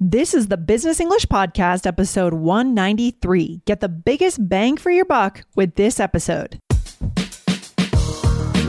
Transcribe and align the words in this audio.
This 0.00 0.32
is 0.32 0.46
the 0.46 0.56
Business 0.56 1.00
English 1.00 1.26
Podcast, 1.26 1.84
episode 1.84 2.32
193. 2.32 3.62
Get 3.66 3.80
the 3.80 3.88
biggest 3.88 4.48
bang 4.48 4.76
for 4.76 4.92
your 4.92 5.04
buck 5.04 5.44
with 5.56 5.74
this 5.74 5.98
episode. 5.98 6.60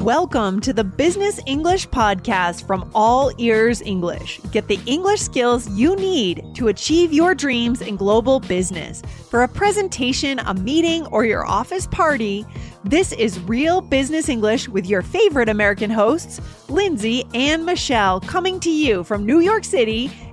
Welcome 0.02 0.60
to 0.62 0.73
the 0.73 0.84
Business 0.84 1.39
English 1.46 1.88
Podcast 1.89 2.65
from 2.65 2.89
All 2.96 3.31
Ears 3.38 3.79
English. 3.81 4.39
Get 4.52 4.68
the 4.68 4.79
English 4.88 5.21
skills 5.21 5.70
you 5.70 5.96
need 5.97 6.44
to 6.55 6.70
achieve 6.70 7.13
your 7.13 7.35
dreams 7.35 7.81
in 7.81 7.96
global 7.96 8.39
business. 8.39 9.03
For 9.29 9.43
a 9.43 9.47
presentation, 9.47 10.39
a 10.39 10.55
meeting, 10.55 11.05
or 11.07 11.25
your 11.25 11.46
office 11.46 11.85
party, 11.85 12.43
this 12.83 13.11
is 13.11 13.39
Real 13.41 13.81
Business 13.81 14.29
English 14.29 14.67
with 14.67 14.87
your 14.87 15.03
favorite 15.03 15.49
American 15.49 15.91
hosts, 15.91 16.41
Lindsay 16.70 17.23
and 17.35 17.66
Michelle, 17.66 18.20
coming 18.21 18.59
to 18.61 18.71
you 18.71 19.03
from 19.03 19.27
New 19.27 19.41
York 19.41 19.63
City 19.63 20.09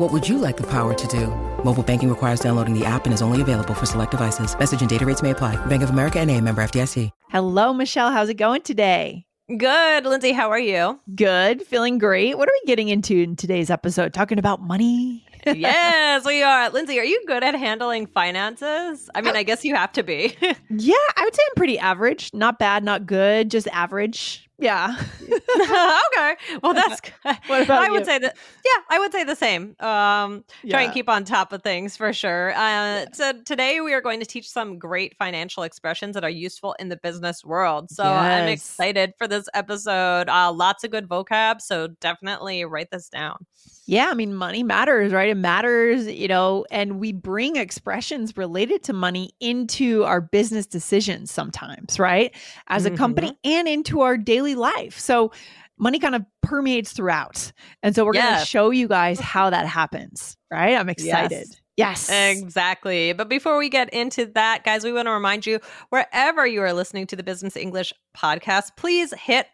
What 0.00 0.14
would 0.14 0.26
you 0.26 0.38
like 0.38 0.56
the 0.56 0.66
power 0.66 0.94
to 0.94 1.06
do? 1.08 1.26
Mobile 1.62 1.82
banking 1.82 2.08
requires 2.08 2.40
downloading 2.40 2.72
the 2.72 2.86
app 2.86 3.04
and 3.04 3.12
is 3.12 3.20
only 3.20 3.42
available 3.42 3.74
for 3.74 3.84
select 3.84 4.12
devices. 4.12 4.58
Message 4.58 4.80
and 4.80 4.88
data 4.88 5.04
rates 5.04 5.20
may 5.20 5.32
apply. 5.32 5.56
Bank 5.66 5.82
of 5.82 5.90
America 5.90 6.18
and 6.18 6.30
a 6.30 6.40
member 6.40 6.62
FDIC. 6.62 7.10
Hello, 7.28 7.74
Michelle. 7.74 8.10
How's 8.10 8.30
it 8.30 8.38
going 8.38 8.62
today? 8.62 9.26
Good. 9.54 10.06
Lindsay, 10.06 10.32
how 10.32 10.48
are 10.48 10.58
you? 10.58 10.98
Good. 11.14 11.64
Feeling 11.64 11.98
great. 11.98 12.38
What 12.38 12.48
are 12.48 12.52
we 12.62 12.66
getting 12.66 12.88
into 12.88 13.14
in 13.14 13.36
today's 13.36 13.68
episode? 13.68 14.14
Talking 14.14 14.38
about 14.38 14.62
money? 14.62 15.26
yes, 15.46 16.24
we 16.24 16.42
are. 16.42 16.68
Lindsay, 16.70 16.98
are 16.98 17.04
you 17.04 17.22
good 17.26 17.42
at 17.42 17.54
handling 17.54 18.06
finances? 18.06 19.08
I 19.14 19.22
mean, 19.22 19.36
I 19.36 19.42
guess 19.42 19.64
you 19.64 19.74
have 19.74 19.92
to 19.92 20.02
be. 20.02 20.34
yeah, 20.70 20.94
I 21.16 21.24
would 21.24 21.34
say 21.34 21.42
I'm 21.48 21.54
pretty 21.56 21.78
average. 21.78 22.30
Not 22.34 22.58
bad, 22.58 22.84
not 22.84 23.06
good, 23.06 23.50
just 23.50 23.66
average. 23.68 24.49
Yeah. 24.60 24.96
okay. 25.30 26.36
Well, 26.62 26.74
that's. 26.74 27.00
What 27.46 27.62
about 27.62 27.82
I 27.82 27.90
would 27.90 28.00
you? 28.00 28.04
say 28.04 28.18
that. 28.18 28.36
Yeah, 28.64 28.82
I 28.88 28.98
would 28.98 29.12
say 29.12 29.24
the 29.24 29.34
same. 29.34 29.76
Um, 29.80 30.44
Try 30.68 30.82
and 30.82 30.92
keep 30.92 31.08
on 31.08 31.24
top 31.24 31.52
of 31.52 31.62
things 31.62 31.96
for 31.96 32.12
sure. 32.12 32.52
Uh, 32.54 33.06
So 33.12 33.32
today 33.44 33.80
we 33.80 33.92
are 33.94 34.00
going 34.00 34.20
to 34.20 34.26
teach 34.26 34.48
some 34.48 34.78
great 34.78 35.16
financial 35.18 35.62
expressions 35.62 36.14
that 36.14 36.24
are 36.24 36.30
useful 36.30 36.74
in 36.78 36.88
the 36.88 36.96
business 36.96 37.44
world. 37.44 37.90
So 37.90 38.04
I'm 38.04 38.48
excited 38.48 39.14
for 39.18 39.26
this 39.28 39.48
episode. 39.54 40.28
Uh, 40.28 40.52
lots 40.52 40.84
of 40.84 40.90
good 40.90 41.08
vocab. 41.08 41.60
So 41.60 41.88
definitely 42.00 42.64
write 42.64 42.90
this 42.90 43.08
down. 43.08 43.46
Yeah, 43.86 44.08
I 44.08 44.14
mean, 44.14 44.34
money 44.34 44.62
matters, 44.62 45.12
right? 45.12 45.30
It 45.30 45.36
matters, 45.36 46.06
you 46.06 46.28
know, 46.28 46.64
and 46.70 47.00
we 47.00 47.12
bring 47.12 47.56
expressions 47.56 48.36
related 48.36 48.84
to 48.84 48.92
money 48.92 49.32
into 49.40 50.04
our 50.04 50.20
business 50.20 50.64
decisions 50.66 51.32
sometimes, 51.32 51.98
right? 51.98 52.32
As 52.68 52.86
a 52.86 52.90
company 52.92 53.36
and 53.42 53.66
into 53.66 54.02
our 54.02 54.16
daily 54.16 54.49
life. 54.54 54.98
So 54.98 55.32
money 55.78 55.98
kind 55.98 56.14
of 56.14 56.24
permeates 56.42 56.92
throughout. 56.92 57.52
And 57.82 57.94
so 57.94 58.04
we're 58.04 58.12
going 58.12 58.38
to 58.38 58.44
show 58.44 58.70
you 58.70 58.86
guys 58.88 59.18
how 59.18 59.50
that 59.50 59.66
happens, 59.66 60.36
right? 60.50 60.76
I'm 60.76 60.88
excited. 60.88 61.48
Yes. 61.76 62.10
Exactly. 62.10 63.14
But 63.14 63.30
before 63.30 63.56
we 63.56 63.70
get 63.70 63.88
into 63.94 64.26
that, 64.34 64.64
guys, 64.64 64.84
we 64.84 64.92
want 64.92 65.06
to 65.06 65.12
remind 65.12 65.46
you 65.46 65.60
wherever 65.88 66.46
you 66.46 66.60
are 66.60 66.74
listening 66.74 67.06
to 67.06 67.16
the 67.16 67.22
Business 67.22 67.56
English 67.56 67.94
podcast, 68.14 68.76
please 68.76 69.14
hit 69.14 69.46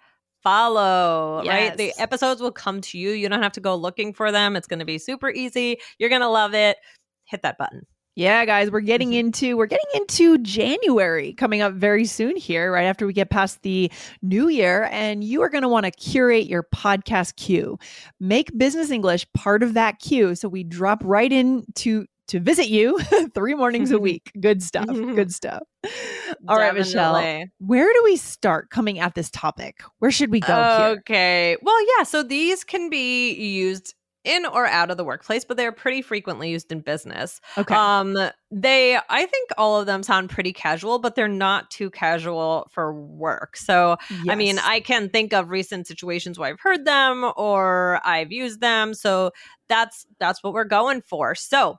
follow, 0.42 1.44
right? 1.46 1.76
The 1.76 1.92
episodes 1.98 2.40
will 2.40 2.52
come 2.52 2.80
to 2.80 2.98
you. 2.98 3.10
You 3.10 3.28
don't 3.28 3.42
have 3.42 3.52
to 3.52 3.60
go 3.60 3.76
looking 3.76 4.12
for 4.12 4.32
them. 4.32 4.56
It's 4.56 4.66
going 4.66 4.80
to 4.80 4.84
be 4.84 4.98
super 4.98 5.30
easy. 5.30 5.78
You're 5.98 6.10
going 6.10 6.22
to 6.22 6.28
love 6.28 6.54
it. 6.54 6.78
Hit 7.24 7.42
that 7.42 7.58
button. 7.58 7.86
Yeah, 8.16 8.46
guys, 8.46 8.70
we're 8.70 8.80
getting 8.80 9.12
into 9.12 9.58
we're 9.58 9.66
getting 9.66 9.90
into 9.94 10.38
January 10.38 11.34
coming 11.34 11.60
up 11.60 11.74
very 11.74 12.06
soon 12.06 12.34
here, 12.34 12.72
right 12.72 12.86
after 12.86 13.06
we 13.06 13.12
get 13.12 13.28
past 13.28 13.60
the 13.60 13.92
new 14.22 14.48
year, 14.48 14.88
and 14.90 15.22
you 15.22 15.42
are 15.42 15.50
going 15.50 15.60
to 15.62 15.68
want 15.68 15.84
to 15.84 15.90
curate 15.90 16.46
your 16.46 16.62
podcast 16.62 17.36
queue. 17.36 17.78
Make 18.18 18.56
business 18.56 18.90
English 18.90 19.26
part 19.34 19.62
of 19.62 19.74
that 19.74 19.98
queue, 19.98 20.34
so 20.34 20.48
we 20.48 20.64
drop 20.64 21.02
right 21.04 21.30
in 21.30 21.66
to 21.74 22.06
to 22.28 22.40
visit 22.40 22.68
you 22.68 22.98
three 23.34 23.54
mornings 23.54 23.90
a 23.90 23.98
week. 24.00 24.32
Good 24.40 24.62
stuff. 24.62 24.86
Good 24.86 25.30
stuff. 25.30 25.62
All 26.48 26.56
right, 26.56 26.74
Michelle. 26.74 27.44
Where 27.58 27.92
do 27.92 28.00
we 28.02 28.16
start 28.16 28.70
coming 28.70 28.98
at 28.98 29.14
this 29.14 29.30
topic? 29.30 29.82
Where 29.98 30.10
should 30.10 30.30
we 30.30 30.40
go 30.40 30.54
here? 30.54 30.96
Okay. 31.00 31.56
Well, 31.60 31.76
yeah. 31.98 32.04
So 32.04 32.22
these 32.22 32.64
can 32.64 32.88
be 32.88 33.34
used 33.34 33.94
in 34.26 34.44
or 34.44 34.66
out 34.66 34.90
of 34.90 34.96
the 34.96 35.04
workplace, 35.04 35.44
but 35.44 35.56
they're 35.56 35.72
pretty 35.72 36.02
frequently 36.02 36.50
used 36.50 36.70
in 36.72 36.80
business. 36.80 37.40
Okay. 37.56 37.74
Um, 37.74 38.16
they, 38.50 38.96
I 39.08 39.26
think 39.26 39.50
all 39.56 39.80
of 39.80 39.86
them 39.86 40.02
sound 40.02 40.30
pretty 40.30 40.52
casual, 40.52 40.98
but 40.98 41.14
they're 41.14 41.28
not 41.28 41.70
too 41.70 41.90
casual 41.90 42.68
for 42.70 42.92
work. 42.92 43.56
So, 43.56 43.96
I 44.28 44.34
mean, 44.34 44.58
I 44.58 44.80
can 44.80 45.08
think 45.08 45.32
of 45.32 45.50
recent 45.50 45.86
situations 45.86 46.38
where 46.38 46.50
I've 46.50 46.60
heard 46.60 46.84
them 46.84 47.30
or 47.36 48.00
I've 48.04 48.32
used 48.32 48.60
them. 48.60 48.94
So 48.94 49.30
that's 49.68 50.06
that's 50.18 50.42
what 50.42 50.52
we're 50.52 50.64
going 50.64 51.02
for. 51.02 51.34
So, 51.34 51.78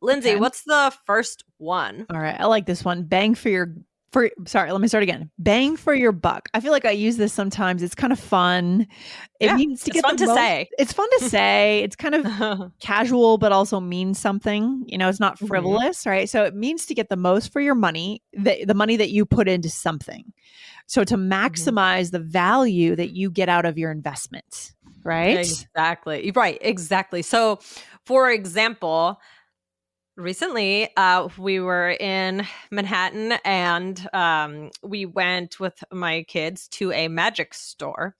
Lindsay, 0.00 0.30
Okay. 0.30 0.40
what's 0.40 0.62
the 0.64 0.94
first 1.06 1.44
one? 1.58 2.06
All 2.12 2.20
right, 2.20 2.36
I 2.38 2.46
like 2.46 2.66
this 2.66 2.84
one. 2.84 3.02
Bang 3.02 3.34
for 3.34 3.48
your 3.48 3.74
for 4.12 4.30
sorry, 4.46 4.72
let 4.72 4.80
me 4.80 4.88
start 4.88 5.02
again. 5.02 5.30
Bang 5.38 5.76
for 5.76 5.92
your 5.94 6.12
buck. 6.12 6.48
I 6.54 6.60
feel 6.60 6.72
like 6.72 6.84
I 6.86 6.92
use 6.92 7.16
this 7.18 7.32
sometimes. 7.32 7.82
It's 7.82 7.94
kind 7.94 8.12
of 8.12 8.18
fun. 8.18 8.86
It 9.40 9.46
Yeah, 9.46 9.56
means 9.56 9.82
to 9.84 9.90
it's 9.90 9.94
get 9.96 10.02
fun 10.04 10.16
to 10.16 10.26
most- 10.26 10.36
say. 10.36 10.68
It's 10.78 10.92
fun 10.92 11.08
to 11.18 11.28
say. 11.28 11.80
It's 11.84 11.94
kind 11.96 12.14
of 12.14 12.72
casual 12.80 13.38
but 13.38 13.52
also 13.52 13.80
means 13.80 14.18
something. 14.18 14.84
You 14.86 14.96
know, 14.98 15.08
it's 15.08 15.20
not 15.20 15.38
frivolous, 15.38 16.06
right? 16.06 16.28
So 16.28 16.44
it 16.44 16.54
means 16.54 16.86
to 16.86 16.94
get 16.94 17.08
the 17.10 17.16
most 17.16 17.52
for 17.52 17.60
your 17.60 17.74
money, 17.74 18.22
the, 18.32 18.64
the 18.64 18.74
money 18.74 18.96
that 18.96 19.10
you 19.10 19.26
put 19.26 19.46
into 19.48 19.68
something. 19.68 20.32
So 20.86 21.04
to 21.04 21.16
Mm-hmm. 21.16 21.32
maximize 21.32 22.10
the 22.10 22.18
value 22.18 22.96
that 22.96 23.10
you 23.10 23.30
get 23.30 23.48
out 23.50 23.66
of 23.66 23.76
your 23.76 23.90
investment, 23.90 24.72
right? 25.04 25.38
Exactly. 25.38 26.32
Right. 26.34 26.56
Exactly. 26.62 27.20
So, 27.20 27.58
for 28.06 28.30
example, 28.30 29.20
recently 30.18 30.90
uh, 30.96 31.28
we 31.38 31.60
were 31.60 31.90
in 31.90 32.44
Manhattan 32.70 33.38
and 33.44 34.08
um, 34.12 34.70
we 34.82 35.06
went 35.06 35.60
with 35.60 35.82
my 35.92 36.24
kids 36.24 36.68
to 36.68 36.92
a 36.92 37.08
magic 37.08 37.54
store. 37.54 38.16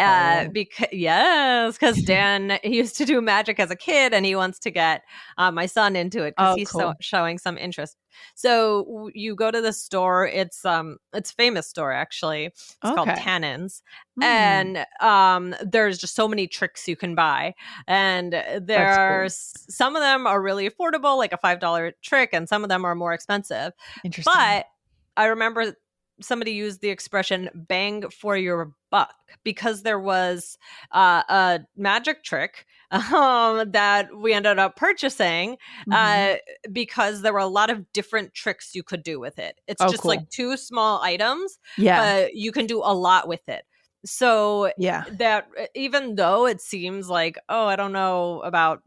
Uh, 0.00 0.44
Oh. 0.46 0.50
because 0.50 0.88
yes, 0.92 1.74
because 1.78 2.02
Dan 2.04 2.58
he 2.62 2.76
used 2.76 2.96
to 2.96 3.04
do 3.04 3.20
magic 3.20 3.60
as 3.60 3.70
a 3.70 3.76
kid, 3.76 4.12
and 4.14 4.24
he 4.26 4.34
wants 4.34 4.58
to 4.60 4.70
get 4.70 5.02
uh, 5.38 5.50
my 5.50 5.66
son 5.66 5.96
into 5.96 6.22
it 6.24 6.34
because 6.36 6.54
Oh, 6.54 6.56
he's 6.56 6.70
so, 6.70 6.94
showing 7.00 7.38
some 7.38 7.58
interest. 7.58 7.96
So 8.34 8.84
w- 8.84 9.12
you 9.14 9.34
go 9.36 9.50
to 9.50 9.60
the 9.60 9.72
store. 9.72 10.26
It's 10.26 10.64
um, 10.64 10.96
it's 11.12 11.30
a 11.30 11.34
famous 11.34 11.68
store 11.68 11.92
actually. 11.92 12.46
It's 12.46 12.76
called 12.82 13.08
Tannen's, 13.08 13.82
Hmm. 14.16 14.22
and 14.24 14.86
um 15.00 15.54
there's 15.62 15.96
just 15.98 16.14
so 16.14 16.26
many 16.28 16.46
tricks 16.46 16.88
you 16.88 16.96
can 16.96 17.14
buy 17.14 17.54
and 17.86 18.32
there 18.32 18.60
there's 18.60 19.52
some 19.68 19.94
of 19.96 20.02
them 20.02 20.26
are 20.26 20.42
really 20.42 20.68
affordable 20.68 21.16
like 21.16 21.32
a 21.32 21.38
five 21.38 21.60
dollar 21.60 21.92
trick 22.02 22.30
and 22.32 22.48
some 22.48 22.62
of 22.64 22.68
them 22.68 22.84
are 22.84 22.94
more 22.96 23.12
expensive 23.14 23.72
interesting. 24.04 24.32
but 24.36 24.66
i 25.16 25.26
remember 25.26 25.74
somebody 26.20 26.52
used 26.52 26.80
the 26.80 26.88
expression 26.90 27.48
bang 27.54 28.08
for 28.10 28.36
your 28.36 28.72
buck 28.90 29.14
because 29.44 29.82
there 29.82 29.98
was 30.00 30.58
uh, 30.92 31.22
a 31.28 31.60
magic 31.76 32.24
trick 32.24 32.66
um, 32.90 33.70
that 33.70 34.08
we 34.16 34.32
ended 34.32 34.58
up 34.58 34.76
purchasing 34.76 35.56
Mhm. 35.88 36.34
uh, 36.34 36.38
because 36.72 37.22
there 37.22 37.32
were 37.32 37.38
a 37.38 37.46
lot 37.46 37.70
of 37.70 37.90
different 37.92 38.34
tricks 38.34 38.74
you 38.74 38.82
could 38.82 39.02
do 39.04 39.20
with 39.20 39.38
it. 39.38 39.60
It's 39.68 39.80
Oh, 39.80 39.88
just 39.90 40.02
cool. 40.02 40.08
like 40.10 40.28
two 40.30 40.56
small 40.56 41.00
items, 41.02 41.58
yeah. 41.78 42.00
but 42.24 42.34
you 42.34 42.50
can 42.52 42.66
do 42.66 42.78
a 42.78 42.92
lot 42.94 43.28
with 43.28 43.48
it. 43.48 43.64
So 44.04 44.72
yeah. 44.78 45.04
that 45.18 45.46
even 45.74 46.14
though 46.16 46.46
it 46.46 46.60
seems 46.62 47.10
like 47.10 47.36
oh 47.50 47.66
i 47.66 47.76
don't 47.76 47.92
know 47.92 48.40
about 48.40 48.80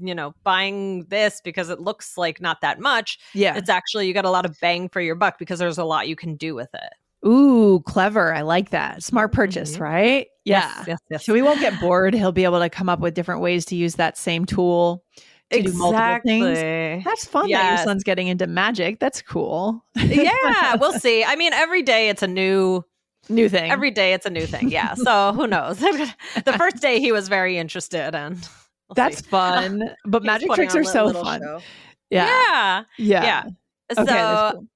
you 0.00 0.14
know 0.14 0.34
buying 0.42 1.04
this 1.08 1.40
because 1.42 1.70
it 1.70 1.80
looks 1.80 2.16
like 2.18 2.40
not 2.40 2.60
that 2.60 2.78
much 2.80 3.18
Yeah. 3.34 3.56
it's 3.56 3.68
actually 3.70 4.06
you 4.06 4.12
get 4.12 4.24
a 4.24 4.30
lot 4.30 4.44
of 4.44 4.58
bang 4.60 4.88
for 4.88 5.00
your 5.00 5.14
buck 5.14 5.38
because 5.38 5.58
there's 5.58 5.78
a 5.78 5.84
lot 5.84 6.08
you 6.08 6.16
can 6.16 6.36
do 6.36 6.54
with 6.54 6.70
it 6.74 6.92
Ooh, 7.26 7.82
clever. 7.84 8.32
I 8.34 8.40
like 8.40 8.70
that. 8.70 9.02
Smart 9.02 9.30
purchase, 9.32 9.76
Mhm. 9.76 9.80
right? 9.80 10.26
Yeah. 10.46 10.72
yes 10.76 10.84
yes, 10.88 10.98
yes. 11.10 11.26
So 11.26 11.34
he 11.34 11.42
won't 11.42 11.60
get 11.60 11.78
bored. 11.78 12.14
He'll 12.14 12.32
be 12.32 12.44
able 12.44 12.60
to 12.60 12.70
come 12.70 12.88
up 12.88 12.98
with 13.00 13.12
different 13.12 13.42
ways 13.42 13.66
to 13.66 13.76
use 13.76 13.96
that 13.96 14.16
same 14.16 14.46
tool 14.46 15.04
to 15.52 15.60
do 15.62 15.70
multiple 15.74 16.18
things. 16.24 16.46
exactly 16.48 17.02
That's 17.04 17.26
fun 17.26 17.50
that 17.50 17.68
your 17.76 17.84
son's 17.84 18.04
getting 18.04 18.28
into 18.28 18.46
magic. 18.46 19.00
That's 19.00 19.20
cool. 19.20 19.84
yeah 19.96 20.76
we'll 20.76 20.92
see 20.98 21.22
i 21.22 21.36
mean 21.36 21.52
every 21.52 21.82
day 21.82 22.08
it's 22.08 22.22
a 22.22 22.26
new 22.26 22.82
New 23.28 23.50
thing. 23.50 23.70
every 23.70 23.90
day 23.90 24.14
it's 24.14 24.24
a 24.24 24.30
new 24.30 24.46
thing 24.46 24.70
yeah 24.70 24.94
so 24.94 25.32
who 25.34 25.46
knows 25.46 25.78
the 26.44 26.54
first 26.56 26.76
day 26.78 27.00
he 27.00 27.12
was 27.12 27.28
very 27.28 27.58
interested 27.58 28.14
and 28.14 28.48
That's 28.94 29.18
see. 29.18 29.24
fun. 29.28 29.82
But 30.04 30.24
magic 30.24 30.52
tricks 30.52 30.74
are 30.74 30.84
so 30.84 31.12
fun. 31.12 31.40
show. 31.40 31.60
Yeah. 32.10 32.26
Yeah. 32.26 32.84
Yeah. 32.98 33.24
Yeah. 33.24 33.42
Okay, 33.98 34.04
so 34.04 34.50
cool. 34.52 34.66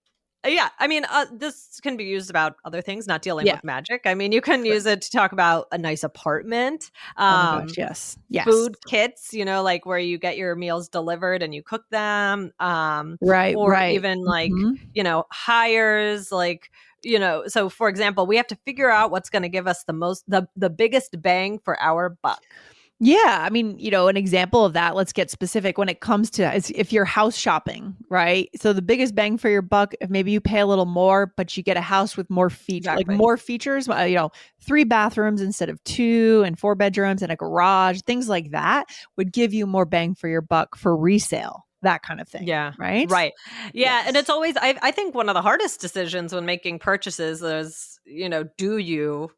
yeah, 0.52 0.68
I 0.80 0.88
mean, 0.88 1.04
uh, 1.08 1.26
this 1.32 1.78
can 1.82 1.96
be 1.96 2.02
used 2.04 2.30
about 2.30 2.56
other 2.64 2.82
things, 2.82 3.06
not 3.06 3.22
dealing 3.22 3.46
Yeah. 3.46 3.54
with 3.54 3.64
magic. 3.64 4.02
I 4.06 4.14
mean, 4.14 4.32
you 4.32 4.40
can 4.40 4.64
use 4.64 4.86
it 4.86 5.02
to 5.02 5.10
talk 5.10 5.30
about 5.32 5.66
a 5.70 5.78
nice 5.78 6.02
apartment, 6.02 6.90
Oh 7.16 7.24
um, 7.24 7.66
gosh, 7.66 7.78
yes. 7.78 8.18
Yes. 8.28 8.44
food 8.44 8.76
kits, 8.86 9.32
you 9.32 9.44
know, 9.44 9.62
like 9.62 9.86
where 9.86 9.98
you 10.00 10.18
get 10.18 10.36
your 10.36 10.56
meals 10.56 10.88
delivered 10.88 11.42
and 11.44 11.54
you 11.54 11.62
cook 11.62 11.84
them, 11.90 12.52
um, 12.58 13.18
Right. 13.22 13.54
or 13.56 13.70
right. 13.70 13.94
even 13.94 14.24
like 14.24 14.50
Mhm. 14.50 14.78
you 14.94 15.02
know 15.04 15.24
hires, 15.30 16.32
like 16.32 16.70
you 17.04 17.18
know. 17.18 17.44
So, 17.46 17.68
for 17.68 17.88
example, 17.88 18.26
we 18.26 18.36
have 18.36 18.46
to 18.48 18.56
figure 18.64 18.90
out 18.90 19.10
what's 19.12 19.30
going 19.30 19.42
to 19.42 19.48
give 19.48 19.66
us 19.68 19.84
the 19.84 19.92
most, 19.92 20.24
the 20.28 20.48
the 20.56 20.70
biggest 20.70 21.20
bang 21.22 21.58
for 21.64 21.80
our 21.80 22.10
buck. 22.22 22.42
Yeah, 23.00 23.38
I 23.42 23.50
mean, 23.50 23.76
you 23.78 23.90
know, 23.90 24.06
an 24.08 24.16
example 24.16 24.64
of 24.64 24.72
that, 24.74 24.94
let's 24.94 25.12
get 25.12 25.28
specific 25.30 25.76
when 25.78 25.88
it 25.88 26.00
comes 26.00 26.30
to 26.30 26.56
if 26.56 26.92
you're 26.92 27.04
house 27.04 27.36
shopping, 27.36 27.96
right? 28.08 28.48
So 28.56 28.72
the 28.72 28.82
biggest 28.82 29.14
bang 29.16 29.36
for 29.36 29.48
your 29.48 29.62
buck, 29.62 29.94
if 30.00 30.10
maybe 30.10 30.30
you 30.30 30.40
pay 30.40 30.60
a 30.60 30.66
little 30.66 30.86
more, 30.86 31.32
but 31.36 31.56
you 31.56 31.62
get 31.62 31.76
a 31.76 31.80
house 31.82 32.16
with 32.16 32.30
more 32.30 32.48
features, 32.50 32.86
Exactly. 32.86 33.04
like 33.08 33.18
more 33.18 33.36
features, 33.36 33.88
uh, 33.88 34.02
you 34.02 34.14
know, 34.14 34.30
three 34.60 34.84
bathrooms 34.84 35.42
instead 35.42 35.68
of 35.68 35.82
two 35.84 36.44
and 36.46 36.58
four 36.58 36.76
bedrooms 36.76 37.20
and 37.20 37.32
a 37.32 37.36
garage, 37.36 38.00
things 38.02 38.28
like 38.28 38.52
that 38.52 38.86
would 39.16 39.32
give 39.32 39.52
you 39.52 39.66
more 39.66 39.84
bang 39.84 40.14
for 40.14 40.28
your 40.28 40.40
buck 40.40 40.76
for 40.76 40.96
resale, 40.96 41.66
that 41.82 42.02
kind 42.02 42.20
of 42.20 42.28
thing. 42.28 42.46
Yeah. 42.46 42.72
Right. 42.78 43.10
Right. 43.10 43.32
Yeah. 43.72 44.04
And 44.06 44.16
it's 44.16 44.30
always, 44.30 44.56
I, 44.56 44.78
I 44.82 44.92
think 44.92 45.16
one 45.16 45.28
of 45.28 45.34
the 45.34 45.42
hardest 45.42 45.80
decisions 45.80 46.32
when 46.32 46.46
making 46.46 46.78
purchases 46.78 47.42
is, 47.42 47.98
you 48.06 48.28
know, 48.28 48.44
do 48.56 48.78
you 48.78 49.30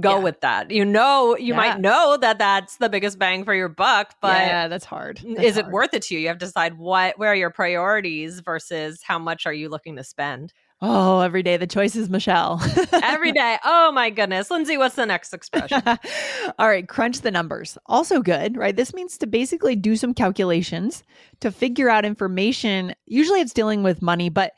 go 0.00 0.16
Yeah. 0.16 0.22
with 0.22 0.40
that? 0.40 0.70
You 0.70 0.84
know, 0.84 1.36
you 1.36 1.48
Yeah. 1.52 1.56
might 1.56 1.80
know 1.80 2.16
that 2.16 2.38
that's 2.38 2.76
the 2.78 2.88
biggest 2.88 3.18
bang 3.18 3.44
for 3.44 3.54
your 3.54 3.68
buck, 3.68 4.14
but 4.20 4.46
yeah, 4.46 4.68
that's 4.68 4.84
hard. 4.84 5.20
That's 5.24 5.46
is 5.48 5.56
it 5.56 5.66
worth 5.68 5.92
it 5.94 6.02
to 6.02 6.14
you? 6.14 6.20
You 6.20 6.28
have 6.28 6.38
to 6.38 6.46
decide 6.46 6.78
what, 6.78 7.18
where 7.18 7.30
are 7.32 7.34
your 7.36 7.50
priorities 7.50 8.40
versus 8.40 9.02
how 9.02 9.18
much 9.18 9.46
are 9.46 9.52
you 9.52 9.68
looking 9.68 9.96
to 9.96 10.04
spend 10.04 10.52
Oh, 10.84 11.20
every 11.20 11.44
day 11.44 11.56
the 11.58 11.66
choice 11.68 11.94
is 11.94 12.10
Michelle. 12.10 12.60
every 13.04 13.30
day. 13.42 13.56
Oh 13.64 13.92
my 13.92 14.10
goodness. 14.10 14.50
Lindsay, 14.50 14.76
what's 14.76 14.96
the 14.96 15.06
next 15.06 15.32
expression? 15.32 15.80
All 16.58 16.66
right, 16.66 16.88
crunch 16.88 17.20
the 17.20 17.30
numbers. 17.30 17.78
Also 17.86 18.20
good, 18.20 18.56
right? 18.56 18.74
This 18.74 18.92
means 18.92 19.16
to 19.18 19.28
basically 19.28 19.76
do 19.76 19.94
some 19.94 20.12
calculations 20.12 21.04
to 21.38 21.52
figure 21.52 21.88
out 21.88 22.04
information. 22.04 22.94
Usually 23.06 23.40
it's 23.40 23.52
dealing 23.52 23.84
with 23.84 24.02
money, 24.02 24.28
but 24.28 24.54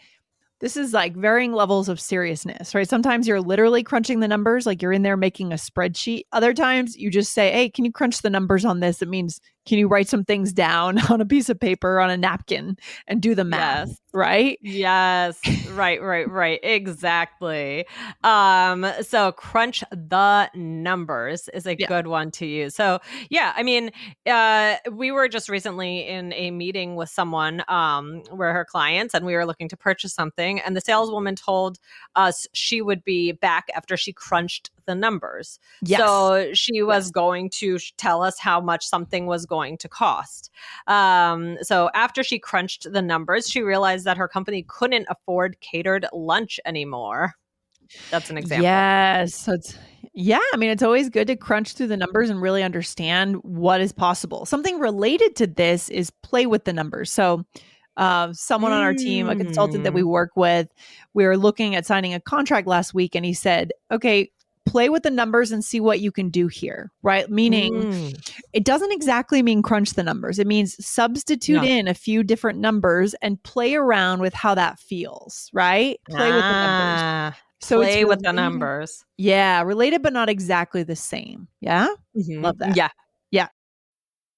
this 0.65 0.79
is 0.79 0.95
like 0.95 1.15
varying 1.15 1.53
levels 1.53 1.91
of 1.91 2.01
seriousness, 2.01 2.75
right? 2.75 2.89
Sometimes 2.89 3.29
you're 3.29 3.43
literally 3.43 3.83
crunching 3.83 4.21
the 4.21 4.29
numbers, 4.29 4.65
like 4.65 4.81
you're 4.81 4.95
in 4.95 5.03
there 5.03 5.15
making 5.15 5.53
a 5.53 5.57
spreadsheet. 5.57 6.23
Other 6.33 6.55
times 6.55 6.97
you 6.97 7.11
just 7.11 7.35
say, 7.35 7.53
Hey, 7.53 7.69
can 7.69 7.85
you 7.85 7.93
crunch 7.93 8.23
the 8.23 8.31
numbers 8.31 8.65
on 8.65 8.81
this? 8.81 9.03
It 9.03 9.11
means, 9.11 9.43
can 9.67 9.79
you 9.79 9.89
write 9.89 10.09
some 10.09 10.25
things 10.25 10.53
down 10.53 10.99
on 11.11 11.21
a 11.21 11.27
piece 11.27 11.49
of 11.49 11.59
paper, 11.59 12.01
on 12.01 12.11
a 12.11 12.17
napkin, 12.17 12.77
and 13.07 13.21
do 13.23 13.35
the 13.35 13.45
math, 13.45 13.89
Yes. 13.89 14.01
right? 14.13 14.59
Yes, 14.63 15.39
right, 15.71 16.01
right, 16.03 16.29
right. 16.31 16.61
Exactly. 16.63 17.87
Um, 18.23 18.87
so 19.03 19.33
crunch 19.33 19.83
the 19.91 20.51
numbers 20.55 21.49
is 21.55 21.67
a 21.67 21.77
Yeah. 21.79 21.87
good 21.87 22.07
one 22.07 22.31
to 22.33 22.47
use. 22.47 22.75
So 22.75 23.01
yeah, 23.31 23.53
I 23.57 23.63
mean, 23.63 23.91
uh, 24.27 24.77
we 24.93 25.11
were 25.11 25.29
just 25.29 25.49
recently 25.49 26.07
in 26.07 26.33
a 26.35 26.51
meeting 26.51 26.95
with 26.97 27.09
someone 27.09 27.63
um 27.69 28.23
where 28.31 28.53
her 28.53 28.65
clients 28.65 29.15
and 29.15 29.25
we 29.27 29.35
were 29.35 29.47
looking 29.47 29.69
to 29.69 29.77
purchase 29.77 30.15
something, 30.15 30.61
and 30.61 30.77
the 30.77 30.81
saleswoman 30.81 31.37
told 31.37 31.79
us 32.17 32.47
she 32.53 32.81
would 32.83 33.03
be 33.05 33.33
back 33.33 33.67
after 33.75 33.97
she 33.97 34.13
crunched 34.13 34.71
the 34.87 34.95
numbers. 34.95 35.59
Yes. 35.83 36.01
So 36.01 36.53
she 36.55 36.83
was 36.83 37.07
Yes. 37.07 37.11
going 37.11 37.51
to 37.51 37.79
tell 37.97 38.23
us 38.23 38.39
how 38.39 38.61
much 38.61 38.87
something 38.87 39.27
was 39.27 39.47
going 39.47 39.79
to 39.79 39.89
cost. 39.89 40.51
Um, 40.87 41.57
so 41.63 41.91
after 41.95 42.23
she 42.23 42.39
crunched 42.39 42.93
the 42.93 43.03
numbers, 43.03 43.49
she 43.49 43.63
realized 43.63 44.05
that 44.05 44.17
her 44.17 44.29
company 44.29 44.65
couldn't 44.69 45.07
afford 45.09 45.61
catered 45.61 46.07
lunch 46.13 46.59
anymore. 46.65 47.35
That's 48.11 48.31
an 48.31 48.39
example. 48.39 48.65
Yes. 48.65 49.35
So 49.35 49.53
it's 49.53 49.77
yeah, 50.15 50.41
I 50.53 50.57
mean 50.57 50.71
it's 50.71 50.83
always 50.83 51.09
good 51.09 51.27
to 51.27 51.37
crunch 51.37 51.75
through 51.75 51.89
the 51.89 51.97
numbers 51.97 52.31
and 52.31 52.41
really 52.41 52.63
understand 52.63 53.37
what 53.43 53.81
is 53.81 53.93
possible. 53.93 54.47
Something 54.47 54.79
related 54.79 55.35
to 55.37 55.47
this 55.47 55.89
is 55.89 56.11
play 56.23 56.47
with 56.47 56.65
the 56.65 56.73
numbers. 56.73 57.11
So 57.11 57.45
uh, 57.97 58.33
someone 58.33 58.73
on 58.73 58.83
our 58.83 58.95
team, 58.95 59.29
a 59.29 59.37
consultant 59.37 59.85
that 59.85 59.95
we 59.95 60.03
work 60.03 60.33
with, 60.37 60.69
we 61.15 61.25
were 61.25 61.37
looking 61.37 61.75
at 61.75 61.87
signing 61.87 62.15
a 62.15 62.21
contract 62.21 62.67
last 62.67 62.95
week, 62.95 63.15
and 63.15 63.25
he 63.25 63.33
said, 63.35 63.73
"Okay, 63.91 64.31
play 64.67 64.89
with 64.89 65.03
the 65.03 65.11
numbers 65.11 65.53
and 65.53 65.65
see 65.65 65.81
what 65.81 66.01
you 66.01 66.11
can 66.13 66.31
do 66.31 66.47
here." 66.49 66.91
Right? 67.03 67.29
Meaning, 67.31 67.75
Mm. 67.75 68.33
it 68.53 68.65
doesn't 68.65 68.93
exactly 68.93 69.43
mean 69.43 69.63
crunch 69.63 69.95
the 69.95 70.03
numbers. 70.03 70.39
It 70.39 70.47
means 70.47 70.77
substitute 70.85 71.57
No. 71.57 71.65
in 71.65 71.89
a 71.89 71.95
few 71.95 72.23
different 72.23 72.59
numbers 72.59 73.15
and 73.23 73.43
play 73.43 73.75
around 73.75 74.21
with 74.21 74.35
how 74.35 74.55
that 74.55 74.79
feels. 74.79 75.51
Right? 75.53 75.99
Play 76.09 76.33
with 76.33 76.43
the 76.43 76.51
numbers. 76.67 77.01
Ah, 77.03 77.37
So 77.61 77.81
it's 77.81 77.93
play 77.93 78.05
with 78.05 78.23
the 78.23 78.33
numbers. 78.33 79.05
yeah, 79.17 79.63
related 79.63 80.03
but 80.03 80.13
not 80.13 80.29
exactly 80.29 80.83
the 80.83 80.97
same. 80.97 81.49
Yeah. 81.61 81.89
Mhm. 82.17 82.43
Love 82.43 82.59
that. 82.59 82.77
Yeah. 82.77 82.89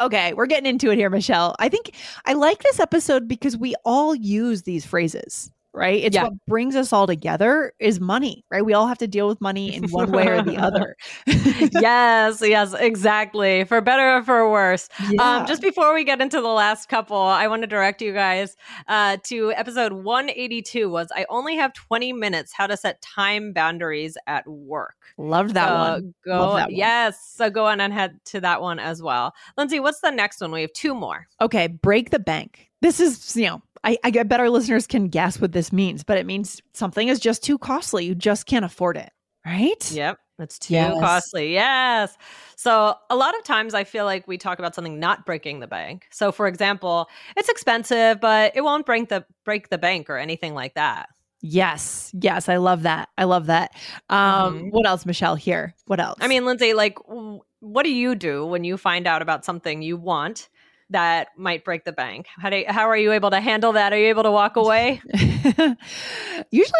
Okay, 0.00 0.32
we're 0.34 0.46
getting 0.46 0.66
into 0.70 0.90
it 0.90 0.96
here, 0.96 1.10
Michelle. 1.10 1.56
I 1.58 1.68
think 1.68 1.94
I 2.24 2.34
like 2.34 2.62
this 2.62 2.78
episode 2.78 3.26
because 3.26 3.56
we 3.56 3.74
all 3.84 4.14
use 4.14 4.62
these 4.62 4.86
phrases, 4.86 5.50
right? 5.74 6.02
It's 6.02 6.14
Yeah. 6.14 6.24
what 6.24 6.32
brings 6.46 6.74
us 6.76 6.92
all 6.92 7.06
together 7.06 7.72
is 7.78 8.00
money, 8.00 8.44
right? 8.50 8.64
We 8.64 8.72
all 8.74 8.86
have 8.86 8.98
to 8.98 9.06
deal 9.06 9.28
with 9.28 9.40
money 9.40 9.74
in 9.74 9.88
one 9.90 10.10
way 10.10 10.26
or 10.26 10.42
the 10.42 10.56
other. 10.68 10.96
yes, 11.26 12.40
yes, 12.42 12.74
exactly. 12.74 13.64
For 13.64 13.80
better 13.80 14.16
or 14.16 14.22
for 14.22 14.50
worse. 14.50 14.88
Yeah. 15.10 15.38
Um, 15.40 15.46
just 15.46 15.62
before 15.62 15.94
we 15.94 16.04
get 16.04 16.20
into 16.20 16.40
the 16.40 16.48
last 16.48 16.88
couple, 16.88 17.16
I 17.16 17.46
want 17.48 17.62
to 17.62 17.66
direct 17.66 18.02
you 18.02 18.12
guys 18.12 18.56
uh, 18.88 19.18
to 19.24 19.52
episode 19.52 19.92
182 19.92 20.88
was 20.88 21.08
I 21.14 21.26
only 21.28 21.56
have 21.56 21.72
20 21.74 22.12
minutes 22.12 22.52
how 22.52 22.66
to 22.66 22.76
set 22.76 23.00
time 23.02 23.52
boundaries 23.52 24.16
at 24.26 24.46
work. 24.46 24.94
Loved 25.16 25.54
that 25.54 25.68
So 25.68 25.74
one. 25.74 26.14
Go, 26.24 26.30
Love 26.40 26.56
that 26.56 26.66
one. 26.68 26.74
Yes. 26.74 27.32
So 27.34 27.50
go 27.50 27.66
on 27.66 27.80
and 27.80 27.92
head 27.92 28.18
to 28.26 28.40
that 28.40 28.60
one 28.62 28.78
as 28.78 29.02
well. 29.02 29.34
Lindsay, 29.56 29.80
what's 29.80 30.00
the 30.00 30.10
next 30.10 30.40
one? 30.40 30.52
We 30.52 30.62
have 30.62 30.72
two 30.72 30.94
more. 30.94 31.26
Okay, 31.40 31.66
break 31.66 32.10
the 32.10 32.18
bank. 32.18 32.64
This 32.80 33.00
is, 33.00 33.34
you 33.34 33.46
know, 33.46 33.60
I, 33.84 33.98
I 34.04 34.10
bet 34.10 34.40
our 34.40 34.50
listeners 34.50 34.86
can 34.86 35.08
guess 35.08 35.40
what 35.40 35.52
this 35.52 35.72
means, 35.72 36.04
but 36.04 36.18
it 36.18 36.26
means 36.26 36.60
something 36.72 37.08
is 37.08 37.20
just 37.20 37.42
too 37.42 37.58
costly. 37.58 38.04
You 38.04 38.14
just 38.14 38.46
can't 38.46 38.64
afford 38.64 38.96
it, 38.96 39.10
right? 39.46 39.90
Yep. 39.92 40.18
It's 40.40 40.58
too 40.58 40.74
Yes. 40.74 41.00
costly. 41.00 41.52
Yes. 41.52 42.16
So 42.56 42.94
a 43.10 43.16
lot 43.16 43.36
of 43.36 43.42
times 43.44 43.74
I 43.74 43.82
feel 43.84 44.04
like 44.04 44.28
we 44.28 44.38
talk 44.38 44.60
about 44.60 44.72
something 44.74 45.00
not 45.00 45.26
breaking 45.26 45.58
the 45.60 45.66
bank. 45.66 46.06
So 46.10 46.30
for 46.30 46.46
example, 46.46 47.08
it's 47.36 47.48
expensive, 47.48 48.20
but 48.20 48.52
it 48.54 48.60
won't 48.60 48.86
break 48.86 49.08
the 49.08 49.24
break 49.44 49.68
the 49.68 49.78
bank 49.78 50.08
or 50.08 50.16
anything 50.16 50.54
like 50.54 50.74
that. 50.74 51.08
Yes. 51.40 52.12
Yes. 52.20 52.48
I 52.48 52.56
love 52.56 52.82
that. 52.82 53.08
I 53.18 53.24
love 53.24 53.46
that. 53.46 53.72
Um, 54.10 54.64
Mhm. 54.64 54.70
what 54.72 54.86
else, 54.86 55.04
Michelle? 55.06 55.34
Here. 55.36 55.74
What 55.86 55.98
else? 56.00 56.18
I 56.20 56.28
mean, 56.28 56.44
Lindsay, 56.44 56.72
like 56.74 56.96
w- 57.08 57.40
what 57.60 57.82
do 57.84 57.90
you 57.92 58.14
do 58.14 58.46
when 58.46 58.62
you 58.64 58.76
find 58.76 59.06
out 59.06 59.22
about 59.22 59.44
something 59.44 59.82
you 59.82 59.96
want 59.96 60.48
that 60.90 61.28
might 61.36 61.64
break 61.64 61.84
the 61.84 61.92
bank? 61.92 62.26
How 62.36 62.50
do 62.50 62.64
how 62.66 62.88
are 62.88 62.96
you 62.96 63.12
able 63.12 63.30
to 63.30 63.40
handle 63.40 63.72
that? 63.72 63.92
Are 63.92 63.98
you 63.98 64.06
able 64.08 64.22
to 64.22 64.30
walk 64.30 64.56
away? 64.56 65.02
Usually 65.14 65.76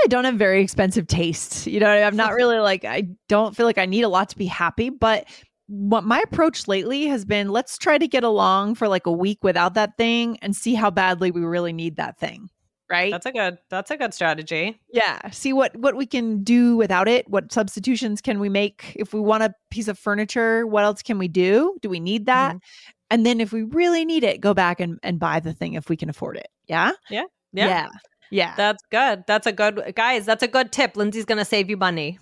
I 0.04 0.08
don't 0.08 0.24
have 0.24 0.36
very 0.36 0.62
expensive 0.62 1.06
tastes. 1.06 1.66
You 1.66 1.80
know, 1.80 1.90
I'm 1.90 2.16
not 2.16 2.34
really 2.34 2.58
like 2.58 2.84
I 2.84 3.08
don't 3.28 3.56
feel 3.56 3.66
like 3.66 3.78
I 3.78 3.86
need 3.86 4.02
a 4.02 4.08
lot 4.08 4.30
to 4.30 4.38
be 4.38 4.46
happy, 4.46 4.90
but 4.90 5.26
what 5.66 6.04
my 6.04 6.20
approach 6.20 6.66
lately 6.66 7.06
has 7.06 7.24
been 7.26 7.50
let's 7.50 7.76
try 7.76 7.98
to 7.98 8.08
get 8.08 8.24
along 8.24 8.74
for 8.74 8.88
like 8.88 9.06
a 9.06 9.12
week 9.12 9.38
without 9.42 9.74
that 9.74 9.96
thing 9.98 10.38
and 10.40 10.56
see 10.56 10.74
how 10.74 10.90
badly 10.90 11.30
we 11.30 11.42
really 11.42 11.74
need 11.74 11.96
that 11.96 12.18
thing. 12.18 12.48
Right? 12.90 13.10
That's 13.10 13.26
a 13.26 13.32
good 13.32 13.58
that's 13.68 13.90
a 13.90 13.98
good 13.98 14.14
strategy. 14.14 14.80
yeah, 14.90 15.30
see 15.30 15.52
what 15.52 15.76
what 15.76 15.94
we 15.94 16.06
can 16.06 16.42
do 16.42 16.78
without 16.78 17.06
it. 17.06 17.28
What 17.28 17.52
substitutions 17.52 18.22
can 18.22 18.40
we 18.40 18.48
make 18.48 18.94
if 18.96 19.12
we 19.12 19.20
want 19.20 19.42
a 19.42 19.52
piece 19.70 19.88
of 19.88 19.98
furniture? 19.98 20.66
What 20.66 20.84
else 20.84 21.02
can 21.02 21.18
we 21.18 21.28
do? 21.28 21.76
Do 21.82 21.90
we 21.90 22.00
need 22.00 22.24
that? 22.26 22.56
Mm-hmm. 22.56 22.97
And 23.10 23.24
then 23.24 23.40
if 23.40 23.52
we 23.52 23.62
really 23.62 24.04
need 24.04 24.24
it, 24.24 24.40
go 24.40 24.54
back 24.54 24.80
and 24.80 24.98
and 25.02 25.18
buy 25.18 25.40
the 25.40 25.52
thing 25.52 25.74
if 25.74 25.88
we 25.88 25.96
can 25.96 26.08
afford 26.10 26.36
it. 26.36 26.48
Yeah? 26.66 26.92
Yeah. 27.10 27.24
Yeah. 27.52 27.88
Yeah. 28.30 28.54
That's 28.56 28.82
good. 28.90 29.24
That's 29.26 29.46
a 29.46 29.52
good 29.52 29.92
guys. 29.96 30.26
That's 30.26 30.42
a 30.42 30.48
good 30.48 30.70
tip. 30.72 30.96
Lindsay's 30.96 31.24
gonna 31.24 31.46
save 31.46 31.70
you 31.70 31.76
money. 31.78 32.18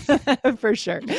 for 0.58 0.74
sure. 0.74 1.00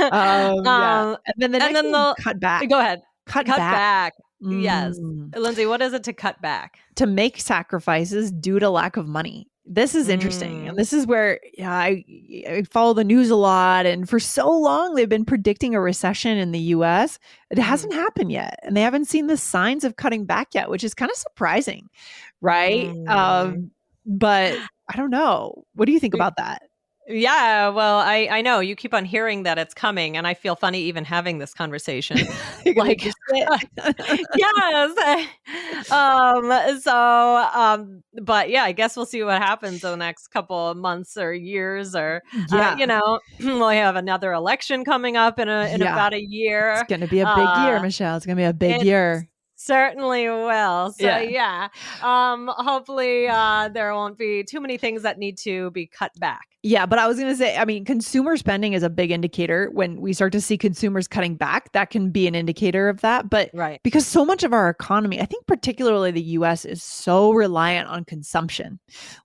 Um, 0.00 0.64
yeah. 0.64 1.02
Um, 1.02 1.16
And 1.26 1.34
then 1.38 1.50
the 1.50 1.56
and 1.62 1.72
next 1.72 1.72
then 1.74 1.92
the- 1.92 2.14
cut 2.22 2.38
back. 2.40 2.68
Go 2.70 2.78
ahead. 2.78 3.02
Cut, 3.26 3.44
cut 3.46 3.56
back. 3.58 3.72
back. 3.72 4.12
Yes. 4.40 4.98
Mm. 4.98 5.34
Lindsay, 5.36 5.66
what 5.66 5.82
is 5.82 5.92
it 5.92 6.04
to 6.04 6.12
cut 6.12 6.40
back? 6.40 6.78
To 6.94 7.06
make 7.06 7.40
sacrifices 7.40 8.30
due 8.30 8.58
to 8.60 8.70
lack 8.70 8.96
of 8.96 9.06
money. 9.08 9.48
This 9.72 9.94
is 9.94 10.08
interesting. 10.08 10.64
Mm. 10.64 10.70
And 10.70 10.78
this 10.78 10.92
is 10.92 11.06
where 11.06 11.38
yeah, 11.56 11.72
I, 11.72 12.04
I 12.48 12.64
follow 12.68 12.92
the 12.92 13.04
news 13.04 13.30
a 13.30 13.36
lot. 13.36 13.86
And 13.86 14.08
for 14.08 14.18
so 14.18 14.50
long, 14.50 14.94
they've 14.94 15.08
been 15.08 15.24
predicting 15.24 15.76
a 15.76 15.80
recession 15.80 16.36
in 16.38 16.50
the 16.50 16.58
US. 16.74 17.20
It 17.50 17.58
Mm. 17.58 17.62
hasn't 17.62 17.94
happened 17.94 18.32
yet. 18.32 18.58
And 18.64 18.76
they 18.76 18.82
haven't 18.82 19.04
seen 19.04 19.28
the 19.28 19.36
signs 19.36 19.84
of 19.84 19.94
cutting 19.94 20.24
back 20.24 20.48
yet, 20.54 20.70
which 20.70 20.82
is 20.82 20.92
kind 20.92 21.08
of 21.10 21.16
surprising. 21.16 21.88
Right. 22.40 22.88
Mm. 22.88 23.08
Um, 23.08 23.70
but 24.04 24.58
I 24.88 24.96
don't 24.96 25.10
know. 25.10 25.62
What 25.74 25.86
do 25.86 25.92
you 25.92 26.00
think 26.00 26.14
about 26.14 26.36
that? 26.38 26.62
Yeah, 27.10 27.68
well, 27.70 27.98
I 27.98 28.28
I 28.30 28.40
know 28.40 28.60
you 28.60 28.76
keep 28.76 28.94
on 28.94 29.04
hearing 29.04 29.42
that 29.42 29.58
it's 29.58 29.74
coming, 29.74 30.16
and 30.16 30.26
I 30.26 30.34
feel 30.34 30.54
funny 30.54 30.80
even 30.82 31.04
having 31.04 31.38
this 31.38 31.52
conversation. 31.52 32.18
Like- 32.76 33.04
yes. 34.36 35.26
Um. 35.90 36.52
So. 36.80 37.50
Um. 37.54 38.02
But 38.22 38.50
yeah, 38.50 38.64
I 38.64 38.72
guess 38.72 38.96
we'll 38.96 39.06
see 39.06 39.22
what 39.22 39.40
happens 39.40 39.82
in 39.82 39.90
the 39.90 39.96
next 39.96 40.28
couple 40.28 40.68
of 40.68 40.76
months 40.76 41.16
or 41.16 41.32
years, 41.32 41.96
or 41.96 42.22
yeah. 42.52 42.70
uh, 42.70 42.76
you 42.76 42.86
know, 42.86 43.18
we'll 43.40 43.68
have 43.70 43.96
another 43.96 44.32
election 44.32 44.84
coming 44.84 45.16
up 45.16 45.38
in 45.38 45.48
a 45.48 45.72
in 45.72 45.80
Yeah. 45.80 45.94
about 45.94 46.12
a 46.12 46.20
year. 46.22 46.72
it's 46.72 46.88
gonna 46.88 47.06
be 47.06 47.20
a 47.20 47.34
big 47.34 47.48
year, 47.64 47.76
uh, 47.76 47.82
Michelle. 47.82 48.16
It's 48.16 48.26
gonna 48.26 48.36
be 48.36 48.44
a 48.44 48.52
big 48.52 48.82
year. 48.82 49.26
Certainly 49.56 50.28
will. 50.28 50.92
So 50.92 51.04
Yeah. 51.04 51.20
yeah. 51.20 51.68
Um. 52.02 52.50
Hopefully, 52.56 53.26
uh, 53.28 53.68
there 53.68 53.92
won't 53.94 54.18
be 54.18 54.44
too 54.44 54.60
many 54.60 54.76
things 54.78 55.02
that 55.02 55.18
need 55.18 55.38
to 55.38 55.70
be 55.72 55.86
cut 55.86 56.12
back. 56.20 56.46
Yeah, 56.62 56.84
but 56.84 56.98
I 56.98 57.08
was 57.08 57.16
going 57.18 57.30
to 57.30 57.36
say, 57.36 57.56
I 57.56 57.64
mean, 57.64 57.86
consumer 57.86 58.36
spending 58.36 58.74
is 58.74 58.82
a 58.82 58.90
big 58.90 59.10
indicator. 59.10 59.70
When 59.72 59.98
we 59.98 60.12
start 60.12 60.32
to 60.32 60.42
see 60.42 60.58
consumers 60.58 61.08
cutting 61.08 61.34
back, 61.34 61.72
that 61.72 61.88
can 61.88 62.10
be 62.10 62.26
an 62.26 62.34
indicator 62.34 62.90
of 62.90 63.00
that. 63.00 63.30
But 63.30 63.50
Right. 63.54 63.80
because 63.82 64.06
so 64.06 64.26
much 64.26 64.42
of 64.42 64.52
our 64.52 64.68
economy, 64.68 65.22
I 65.22 65.24
think 65.24 65.46
particularly 65.46 66.10
the 66.10 66.20
US, 66.22 66.66
is 66.66 66.82
so 66.82 67.32
reliant 67.32 67.88
on 67.88 68.04
consumption. 68.04 68.78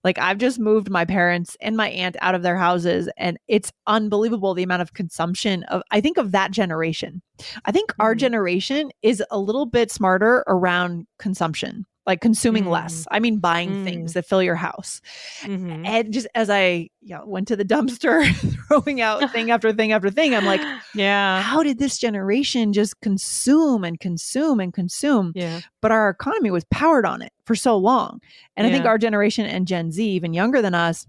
Like, 0.05 0.17
I've 0.17 0.37
just 0.37 0.59
moved 0.59 0.89
my 0.89 1.03
parents 1.03 1.57
and 1.59 1.75
my 1.75 1.89
aunt 1.89 2.15
out 2.21 2.35
of 2.35 2.41
their 2.41 2.55
houses, 2.55 3.09
and 3.17 3.37
it's 3.49 3.71
unbelievable 3.85 4.53
the 4.53 4.63
amount 4.63 4.81
of 4.83 4.93
consumption 4.93 5.63
of, 5.63 5.81
I 5.91 5.99
think, 5.99 6.17
of 6.17 6.31
that 6.31 6.51
generation. 6.51 7.21
I 7.65 7.73
think 7.73 7.93
our 7.99 8.15
Mhm. 8.15 8.19
generation 8.19 8.91
is 9.01 9.21
a 9.29 9.37
little 9.37 9.65
bit 9.65 9.91
smarter 9.91 10.45
around 10.47 11.05
consumption. 11.19 11.85
Like 12.05 12.21
consuming 12.21 12.65
Mm. 12.65 12.69
less. 12.69 13.07
I 13.09 13.19
mean, 13.19 13.39
buying 13.39 13.83
things 13.83 14.13
that 14.13 14.27
fill 14.27 14.43
your 14.43 14.55
house 14.55 15.01
Mhm. 15.41 15.87
and 15.87 16.13
just 16.13 16.27
as 16.35 16.49
I 16.51 16.89
you 17.01 17.15
know, 17.15 17.23
went 17.25 17.47
to 17.49 17.55
the 17.55 17.65
dumpster, 17.65 18.23
throwing 18.67 19.01
out 19.01 19.31
thing 19.31 19.49
after 19.51 19.71
thing 19.73 19.91
after 19.91 20.09
thing, 20.11 20.35
I'm 20.35 20.45
like, 20.45 20.61
yeah. 20.93 21.41
how 21.41 21.63
did 21.63 21.79
this 21.79 21.97
generation 21.97 22.73
just 22.73 22.99
consume 23.01 23.83
and 23.83 23.99
consume 23.99 24.59
and 24.59 24.73
consume? 24.73 25.31
Yeah. 25.35 25.61
But 25.81 25.91
our 25.91 26.09
economy 26.09 26.51
was 26.51 26.63
powered 26.71 27.05
on 27.05 27.21
it 27.23 27.31
for 27.45 27.55
so 27.55 27.75
long. 27.77 28.21
And 28.55 28.65
I 28.67 28.71
think 28.71 28.85
our 28.85 28.97
generation 28.99 29.45
and 29.47 29.67
Gen 29.67 29.91
Z, 29.91 30.03
even 30.07 30.33
younger 30.33 30.61
than 30.61 30.73
us, 30.75 31.05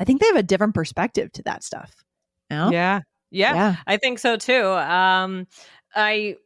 I 0.00 0.04
think 0.04 0.20
they 0.20 0.26
have 0.28 0.36
a 0.36 0.42
different 0.42 0.74
perspective 0.74 1.32
to 1.32 1.42
that 1.44 1.62
stuff. 1.64 2.04
You 2.50 2.56
know? 2.56 2.70
Yeah. 2.70 3.00
Yeah. 3.30 3.54
Yeah. 3.54 3.76
I 3.86 3.96
think 3.98 4.18
so 4.20 4.36
too. 4.36 4.64
Um, 4.66 5.46
I 5.94 6.36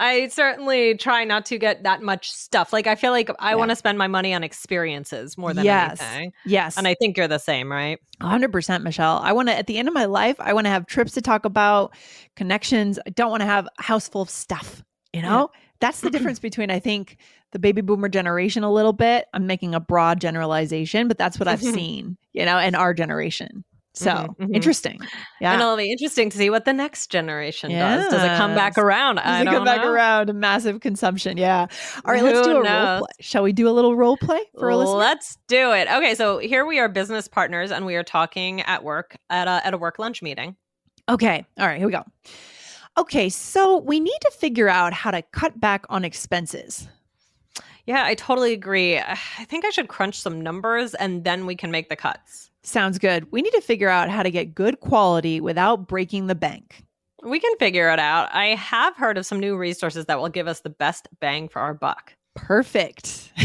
I 0.00 0.28
certainly 0.28 0.96
try 0.96 1.24
not 1.24 1.44
to 1.46 1.58
get 1.58 1.82
that 1.82 2.02
much 2.02 2.30
stuff. 2.30 2.72
Like 2.72 2.86
I 2.86 2.94
feel 2.94 3.12
like 3.12 3.30
I 3.38 3.50
Yeah. 3.50 3.54
want 3.56 3.70
to 3.70 3.76
spend 3.76 3.98
my 3.98 4.06
money 4.08 4.34
on 4.34 4.42
experiences 4.44 5.36
more 5.38 5.52
than 5.54 5.64
Yes. 5.64 6.00
anything. 6.00 6.32
Yes. 6.46 6.76
And 6.78 6.86
I 6.88 6.94
think 6.94 7.16
you're 7.16 7.28
the 7.28 7.38
same, 7.38 7.70
right? 7.70 7.98
100% 8.20 8.82
Michelle. 8.82 9.18
I 9.22 9.32
want 9.32 9.48
to 9.48 9.56
at 9.56 9.66
the 9.66 9.78
end 9.78 9.88
of 9.88 9.94
my 9.94 10.04
life, 10.06 10.36
I 10.40 10.52
want 10.52 10.66
to 10.66 10.70
have 10.70 10.86
trips 10.86 11.12
to 11.12 11.22
talk 11.22 11.44
about, 11.44 11.94
connections. 12.36 12.98
I 13.06 13.10
don't 13.10 13.30
want 13.30 13.40
to 13.42 13.46
have 13.46 13.66
a 13.78 13.82
house 13.82 14.08
full 14.08 14.22
of 14.22 14.30
stuff, 14.30 14.82
you 15.12 15.22
know? 15.22 15.50
That's 15.80 16.00
the 16.00 16.10
difference 16.10 16.40
between 16.40 16.70
I 16.72 16.80
think 16.80 17.18
the 17.52 17.58
baby 17.60 17.80
boomer 17.82 18.08
generation 18.08 18.64
a 18.64 18.72
little 18.72 18.92
bit. 18.92 19.26
I'm 19.32 19.46
making 19.46 19.74
a 19.74 19.80
broad 19.80 20.20
generalization, 20.20 21.06
but 21.06 21.18
that's 21.18 21.38
what 21.38 21.46
I've 21.46 21.62
seen, 21.62 22.16
you 22.32 22.44
know, 22.44 22.58
in 22.58 22.74
our 22.74 22.92
generation. 22.92 23.64
So, 23.98 24.10
Mhm, 24.10 24.36
mhm. 24.36 24.54
interesting. 24.54 25.00
Yeah. 25.40 25.52
And 25.52 25.60
it'll 25.60 25.76
be 25.76 25.90
interesting 25.90 26.30
to 26.30 26.36
see 26.36 26.50
what 26.50 26.64
the 26.64 26.72
next 26.72 27.10
generation 27.10 27.70
does. 27.70 28.08
Does 28.08 28.22
it 28.22 28.36
come 28.36 28.54
back 28.54 28.78
around? 28.78 29.16
Does 29.16 29.24
I 29.26 29.42
it 29.42 29.44
come 29.46 29.64
back 29.64 29.82
know. 29.82 29.90
around 29.90 30.32
massive 30.34 30.80
consumption. 30.80 31.36
Yeah. 31.36 31.66
All 32.04 32.12
right, 32.12 32.22
let's 32.22 32.46
do 32.46 32.56
a 32.58 32.62
role 32.62 32.98
play. 32.98 33.08
Shall 33.20 33.42
we 33.42 33.52
do 33.52 33.68
a 33.68 33.72
little 33.72 33.96
role 33.96 34.16
play 34.16 34.40
for 34.58 34.68
a 34.68 34.76
listener? 34.76 34.96
Let's 34.96 35.36
do 35.48 35.72
it. 35.72 35.88
Okay, 35.90 36.14
so 36.14 36.38
here 36.38 36.64
we 36.64 36.78
are 36.78 36.88
business 36.88 37.26
partners 37.26 37.70
and 37.70 37.84
we 37.84 37.96
are 37.96 38.04
talking 38.04 38.60
at 38.62 38.84
work 38.84 39.16
at 39.30 39.48
a 39.48 39.66
at 39.66 39.74
a 39.74 39.78
work 39.78 39.98
lunch 39.98 40.22
meeting. 40.22 40.56
Okay. 41.08 41.44
All 41.58 41.66
right, 41.66 41.78
here 41.78 41.86
we 41.86 41.92
go. 41.92 42.04
Okay, 42.96 43.28
so 43.28 43.78
we 43.78 44.00
need 44.00 44.18
to 44.22 44.30
figure 44.30 44.68
out 44.68 44.92
how 44.92 45.10
to 45.10 45.22
cut 45.32 45.58
back 45.60 45.84
on 45.88 46.04
expenses. 46.04 46.88
Yeah, 47.86 48.04
I 48.04 48.14
totally 48.14 48.52
agree. 48.52 48.98
I 48.98 49.14
think 49.48 49.64
I 49.64 49.70
should 49.70 49.88
crunch 49.88 50.20
some 50.20 50.40
numbers 50.40 50.94
and 50.94 51.24
then 51.24 51.46
we 51.46 51.56
can 51.56 51.70
make 51.70 51.88
the 51.88 51.96
cuts. 51.96 52.47
Sounds 52.62 52.98
good. 52.98 53.30
We 53.32 53.42
need 53.42 53.52
to 53.52 53.60
figure 53.60 53.88
out 53.88 54.10
how 54.10 54.22
to 54.22 54.30
get 54.30 54.54
good 54.54 54.80
quality 54.80 55.40
without 55.40 55.86
breaking 55.88 56.26
the 56.26 56.34
bank. 56.34 56.84
We 57.24 57.40
can 57.40 57.56
figure 57.58 57.90
it 57.90 57.98
out. 57.98 58.28
I 58.32 58.54
have 58.54 58.96
heard 58.96 59.18
of 59.18 59.26
some 59.26 59.40
new 59.40 59.56
resources 59.56 60.06
that 60.06 60.20
will 60.20 60.28
give 60.28 60.46
us 60.46 60.60
the 60.60 60.70
best 60.70 61.08
bang 61.20 61.48
for 61.48 61.60
our 61.60 61.74
buck. 61.74 62.14
Perfect. 62.34 63.32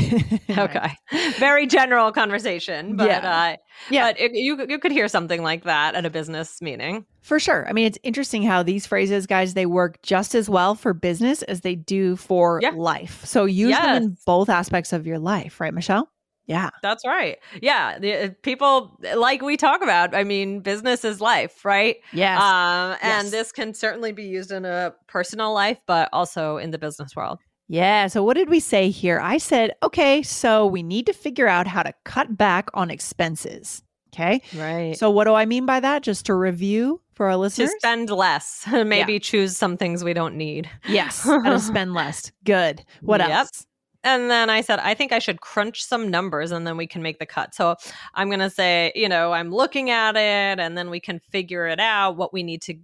Okay. 0.58 0.92
Very 1.40 1.66
general 1.66 2.12
conversation, 2.12 2.96
but 2.96 3.08
Yeah. 3.08 3.18
uh 3.54 3.58
Yeah. 3.90 4.08
but 4.08 4.20
it, 4.20 4.34
you 4.34 4.64
you 4.70 4.78
could 4.78 4.92
hear 4.92 5.08
something 5.08 5.42
like 5.42 5.64
that 5.64 5.96
at 5.96 6.06
a 6.06 6.10
business 6.10 6.62
meeting. 6.62 7.06
For 7.22 7.40
sure. 7.40 7.68
I 7.68 7.74
mean, 7.74 7.88
it's 7.88 7.98
interesting 8.04 8.44
how 8.44 8.62
these 8.62 8.86
phrases, 8.86 9.26
guys, 9.26 9.54
they 9.56 9.66
work 9.66 10.02
just 10.04 10.36
as 10.36 10.50
well 10.50 10.76
for 10.76 10.94
business 10.94 11.42
as 11.44 11.62
they 11.62 11.76
do 11.76 12.16
for 12.16 12.60
Yeah. 12.62 12.72
life. 12.76 13.26
So 13.26 13.46
use 13.46 13.76
them 13.76 14.04
in 14.04 14.18
both 14.26 14.50
aspects 14.50 14.94
of 14.94 15.08
your 15.08 15.18
life, 15.20 15.60
right, 15.60 15.74
Michelle? 15.74 16.10
Yeah. 16.46 16.70
That's 16.82 17.06
right. 17.06 17.38
Yeah, 17.62 17.98
the, 18.00 18.14
uh, 18.16 18.30
people 18.42 19.00
like 19.16 19.42
we 19.42 19.56
talk 19.58 19.82
about. 19.82 20.14
I 20.14 20.24
mean, 20.24 20.60
business 20.60 21.06
is 21.06 21.22
life, 21.22 21.64
right? 21.64 21.98
Yes. 22.12 22.42
Um, 22.42 22.98
and 23.02 23.24
Yes. 23.26 23.32
this 23.32 23.52
can 23.54 23.74
certainly 23.74 24.12
be 24.12 24.24
used 24.24 24.52
in 24.52 24.66
a 24.66 24.94
personal 25.08 25.54
life, 25.54 25.80
but 25.86 26.10
also 26.12 26.58
in 26.58 26.72
the 26.72 26.78
business 26.78 27.16
world. 27.16 27.40
yeah. 27.70 28.08
So, 28.08 28.24
what 28.24 28.36
did 28.36 28.50
we 28.50 28.60
say 28.60 28.90
here? 28.90 29.20
I 29.22 29.38
said, 29.38 29.72
okay, 29.84 30.22
so 30.22 30.66
we 30.68 30.84
need 30.84 31.06
to 31.06 31.14
figure 31.14 31.48
out 31.48 31.66
how 31.66 31.82
to 31.84 31.94
cut 32.04 32.36
back 32.38 32.70
on 32.74 32.92
expenses. 32.92 33.82
Okay. 34.14 34.42
Right. 34.56 34.98
So, 34.98 35.10
what 35.10 35.24
do 35.24 35.34
I 35.34 35.46
mean 35.46 35.66
by 35.66 35.80
that? 35.80 36.04
Just 36.04 36.26
to 36.28 36.36
review 36.36 37.00
for 37.14 37.28
our 37.28 37.32
to 37.34 37.38
listeners? 37.38 37.72
spend 37.78 38.10
less, 38.10 38.66
maybe 38.72 39.18
choose 39.20 39.56
some 39.58 39.78
things 39.78 40.04
we 40.04 40.14
don't 40.14 40.36
need. 40.36 40.70
yes. 40.88 41.24
How 41.24 41.42
to 41.42 41.60
spend 41.60 41.94
less. 41.94 42.32
Good. 42.44 42.84
What 43.02 43.22
Yep. 43.22 43.30
else? 43.30 43.66
And 44.04 44.30
then 44.30 44.50
I 44.50 44.62
said, 44.62 44.80
I 44.80 44.94
think 44.94 45.12
I 45.12 45.20
should 45.20 45.42
crunch 45.42 45.84
some 45.84 46.10
numbers 46.10 46.52
and 46.52 46.68
then 46.68 46.78
we 46.78 46.88
can 46.88 47.02
make 47.02 47.20
the 47.20 47.26
cut. 47.26 47.56
So 47.56 47.76
I'm 48.14 48.28
going 48.28 48.40
to 48.40 48.50
say, 48.50 48.92
you 48.96 49.08
know, 49.08 49.32
I'm 49.32 49.52
looking 49.52 49.90
at 49.90 50.16
it 50.16 50.60
and 50.60 50.78
then 50.78 50.90
we 50.90 51.00
can 51.00 51.20
figure 51.20 51.68
it 51.68 51.80
out 51.80 52.18
what 52.18 52.34
we 52.34 52.44
need 52.44 52.62
to 52.64 52.76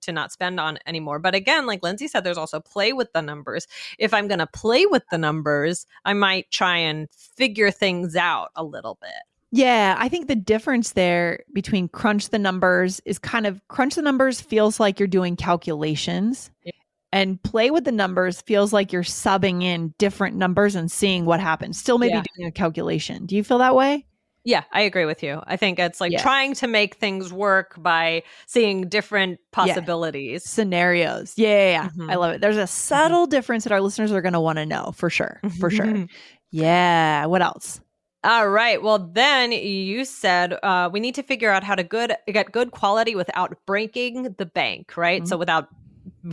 to 0.00 0.12
not 0.12 0.32
spend 0.32 0.58
on 0.58 0.78
anymore. 0.86 1.18
But 1.18 1.34
again, 1.34 1.66
like 1.66 1.82
Lindsay 1.82 2.08
said, 2.08 2.24
there's 2.24 2.38
also 2.38 2.60
play 2.60 2.92
with 2.92 3.12
the 3.12 3.22
numbers. 3.22 3.66
If 3.98 4.12
I'm 4.12 4.26
going 4.26 4.40
to 4.40 4.46
play 4.46 4.86
with 4.86 5.04
the 5.10 5.18
numbers, 5.18 5.86
I 6.04 6.14
might 6.14 6.50
try 6.50 6.76
and 6.76 7.08
figure 7.10 7.70
things 7.70 8.16
out 8.16 8.50
a 8.56 8.64
little 8.64 8.98
bit. 9.00 9.10
Yeah, 9.50 9.96
I 9.98 10.08
think 10.08 10.28
the 10.28 10.36
difference 10.36 10.92
there 10.92 11.44
between 11.52 11.88
crunch 11.88 12.28
the 12.28 12.38
numbers 12.38 13.00
is 13.06 13.18
kind 13.18 13.46
of 13.46 13.66
crunch 13.68 13.94
the 13.94 14.02
numbers 14.02 14.40
feels 14.40 14.78
like 14.78 14.98
you're 14.98 15.06
doing 15.06 15.36
calculations. 15.36 16.50
Yeah. 16.64 16.72
And 17.12 17.42
play 17.42 17.70
with 17.70 17.84
the 17.84 17.92
numbers 17.92 18.42
feels 18.42 18.72
like 18.72 18.92
you're 18.92 19.02
subbing 19.02 19.62
in 19.62 19.94
different 19.98 20.36
numbers 20.36 20.74
and 20.74 20.90
seeing 20.90 21.24
what 21.24 21.40
happens. 21.40 21.78
Still 21.78 21.98
maybe 21.98 22.14
Yeah. 22.14 22.22
doing 22.36 22.48
a 22.48 22.52
calculation. 22.52 23.24
Do 23.24 23.34
you 23.34 23.42
feel 23.42 23.58
that 23.58 23.74
way? 23.74 24.04
Yeah, 24.44 24.64
I 24.72 24.82
agree 24.82 25.04
with 25.04 25.22
you. 25.22 25.42
I 25.46 25.56
think 25.56 25.78
it's 25.78 26.00
like 26.00 26.12
Yeah. 26.12 26.22
trying 26.22 26.54
to 26.54 26.66
make 26.66 26.96
things 26.96 27.32
work 27.32 27.74
by 27.82 28.22
seeing 28.46 28.88
different 28.88 29.40
possibilities. 29.52 30.44
Scenarios. 30.44 31.34
Yeah, 31.36 31.48
yeah, 31.48 31.70
yeah. 31.70 31.82
I 31.82 31.88
mm-hmm. 31.88 32.18
love 32.18 32.34
it. 32.34 32.40
There's 32.40 32.56
a 32.56 32.60
mm-hmm. 32.60 32.66
subtle 32.66 33.26
difference 33.26 33.64
that 33.64 33.72
our 33.72 33.80
listeners 33.80 34.12
are 34.12 34.22
going 34.22 34.32
to 34.34 34.40
want 34.40 34.58
to 34.58 34.66
know 34.66 34.92
for 34.94 35.10
sure. 35.10 35.40
For 35.60 35.70
sure. 35.70 36.06
Yeah. 36.50 37.26
What 37.26 37.42
else? 37.42 37.78
All 38.24 38.48
right. 38.48 38.82
Well, 38.82 38.98
then 38.98 39.52
you 39.52 40.06
said 40.06 40.58
uh, 40.62 40.88
we 40.90 40.98
need 40.98 41.14
to 41.16 41.22
figure 41.22 41.50
out 41.50 41.62
how 41.62 41.74
to 41.74 41.84
good 41.84 42.16
get 42.26 42.50
good 42.52 42.70
quality 42.70 43.14
without 43.14 43.54
breaking 43.66 44.34
the 44.38 44.46
bank, 44.46 44.96
right? 44.96 45.28
So 45.28 45.34
mm-hmm. 45.34 45.40
without 45.40 45.68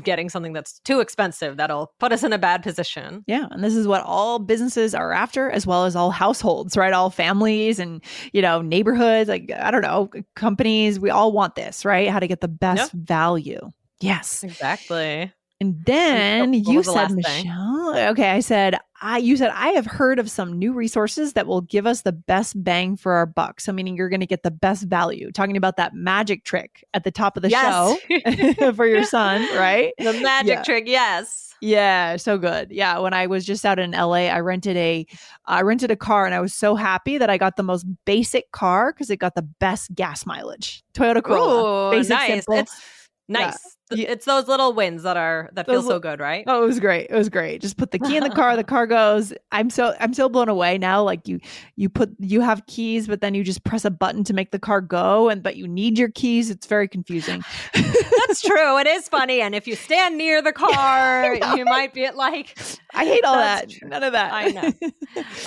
getting 0.04 0.30
something 0.30 0.54
that's 0.54 0.80
too 0.80 1.00
expensive 1.00 1.58
that'll 1.58 1.92
put 2.00 2.12
us 2.12 2.24
in 2.24 2.34
a 2.34 2.38
bad 2.38 2.64
position. 2.64 3.24
Yeah. 3.28 3.48
And 3.52 3.64
this 3.64 3.76
is 3.76 3.88
what 3.88 4.04
all 4.04 4.40
businesses 4.40 4.96
are 4.96 5.12
after, 5.12 5.50
as 5.50 5.68
well 5.68 5.86
as 5.86 5.96
all 5.96 6.12
households, 6.12 6.78
right? 6.78 6.94
All 6.94 7.10
families 7.10 7.80
and, 7.80 8.04
you 8.34 8.42
know, 8.42 8.62
neighborhoods, 8.62 9.30
like, 9.30 9.52
I 9.58 9.72
don't 9.72 9.82
know, 9.82 10.10
companies. 10.36 11.00
We 11.00 11.10
all 11.10 11.32
want 11.32 11.56
this, 11.56 11.86
right? 11.86 12.10
How 12.10 12.20
to 12.20 12.28
get 12.28 12.42
the 12.42 12.48
best 12.48 12.92
value. 12.92 13.70
Yes. 14.00 14.44
Exactly. 14.44 15.32
And 15.62 15.84
then 15.86 16.54
you 16.54 16.78
was 16.78 16.86
the 16.88 16.92
said, 16.94 17.08
thing? 17.10 17.16
Michelle. 17.16 18.10
Okay, 18.10 18.30
I 18.32 18.42
said, 18.42 18.78
I 19.02 19.20
you 19.20 19.38
said 19.38 19.52
I 19.54 19.70
have 19.70 19.86
heard 19.86 20.20
of 20.20 20.30
some 20.30 20.60
new 20.60 20.74
resources 20.74 21.34
that 21.34 21.48
will 21.48 21.62
give 21.62 21.86
us 21.88 22.02
the 22.02 22.12
best 22.12 22.62
bang 22.62 22.98
for 22.98 23.14
our 23.14 23.26
buck. 23.26 23.62
So 23.62 23.72
meaning 23.72 23.96
you're 23.96 24.10
going 24.10 24.20
to 24.20 24.26
get 24.26 24.44
the 24.44 24.52
best 24.52 24.84
value. 24.84 25.32
Talking 25.32 25.56
about 25.56 25.78
that 25.78 25.94
magic 25.94 26.44
trick 26.44 26.84
at 26.94 27.04
the 27.06 27.12
top 27.12 27.38
of 27.38 27.44
the 27.44 27.50
Yes. 27.50 27.98
show 28.10 28.74
for 28.74 28.86
your 28.86 29.04
son, 29.06 29.48
right? 29.56 29.94
the 29.98 30.14
magic 30.22 30.48
Yeah. 30.50 30.64
trick, 30.64 30.84
yes. 30.88 31.56
Yeah, 31.62 32.18
so 32.18 32.38
good. 32.38 32.70
Yeah, 32.72 33.00
when 33.00 33.14
I 33.14 33.28
was 33.28 33.46
just 33.46 33.66
out 33.66 33.80
in 33.80 33.92
LA, 33.92 34.28
I 34.28 34.42
rented 34.42 34.76
a 34.76 35.06
I 35.46 35.62
rented 35.62 35.90
a 35.90 35.96
car 35.96 36.26
and 36.26 36.36
I 36.36 36.42
was 36.42 36.54
so 36.54 36.76
happy 36.76 37.18
that 37.18 37.30
I 37.30 37.38
got 37.38 37.56
the 37.56 37.64
most 37.64 37.86
basic 38.04 38.52
car 38.52 38.92
cuz 38.92 39.10
it 39.10 39.18
got 39.18 39.36
the 39.36 39.42
best 39.42 39.96
gas 39.96 40.26
mileage. 40.26 40.84
Toyota 40.94 41.24
Corolla. 41.24 41.88
Ooh, 41.88 41.92
Basic, 41.92 42.10
nice. 42.10 42.28
simple. 42.28 42.56
It's 42.56 43.05
nice. 43.28 43.54
Th- 43.54 44.02
Yeah. 44.02 44.12
It's 44.14 44.26
those 44.26 44.48
little 44.48 44.74
wins 44.74 45.04
that 45.04 45.16
are 45.16 45.48
that 45.54 45.68
feel 45.68 45.84
so 45.84 46.00
good, 46.00 46.20
right? 46.20 46.44
Oh, 46.48 46.64
it 46.64 46.66
was 46.66 46.80
great. 46.80 47.08
It 47.12 47.14
was 47.16 47.30
great. 47.30 47.62
Just 47.62 47.78
put 47.78 47.92
the 47.92 48.00
key 48.00 48.18
in 48.18 48.24
the 48.24 48.32
car, 48.32 48.56
the 48.56 48.64
car 48.76 48.88
goes. 48.88 49.32
I'm 49.52 49.70
so 49.70 49.94
I'm 50.00 50.12
so 50.16 50.28
blown 50.28 50.50
away 50.50 50.80
now. 50.80 51.04
Like 51.04 51.28
you 51.28 51.40
you 51.76 51.88
put 51.88 52.10
you 52.20 52.42
have 52.42 52.66
keys, 52.66 53.08
but 53.08 53.22
then 53.22 53.36
you 53.36 53.44
just 53.44 53.64
press 53.64 53.86
a 53.86 53.92
button 53.92 54.24
to 54.24 54.34
make 54.34 54.50
the 54.50 54.58
car 54.58 54.82
go 54.82 55.30
and 55.30 55.44
but 55.44 55.56
you 55.56 55.68
need 55.68 56.00
your 56.00 56.10
keys. 56.10 56.50
It's 56.50 56.66
very 56.66 56.88
confusing. 56.88 57.44
That's 57.76 58.42
true. 58.46 58.80
It 58.80 58.88
is 58.88 59.08
funny. 59.08 59.40
And 59.42 59.54
if 59.54 59.68
you 59.68 59.76
stand 59.76 60.18
near 60.18 60.42
the 60.42 60.54
car, 60.66 61.36
you 61.56 61.64
might 61.66 61.94
be 61.94 62.10
like, 62.10 62.58
I 62.96 63.06
hate 63.06 63.24
all 63.24 63.36
that. 63.36 63.70
true. 63.70 63.88
None 63.88 64.02
of 64.04 64.14
that. 64.14 64.34
I 64.34 64.48
know. 64.50 64.72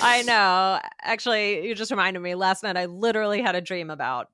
I 0.01 0.21
know. 0.21 0.79
Actually, 1.01 1.67
you 1.67 1.75
just 1.75 1.91
reminded 1.91 2.21
me. 2.21 2.35
Last 2.35 2.63
night, 2.63 2.77
I 2.77 2.85
literally 2.85 3.41
had 3.41 3.55
a 3.55 3.61
dream 3.61 3.89
about 3.89 4.29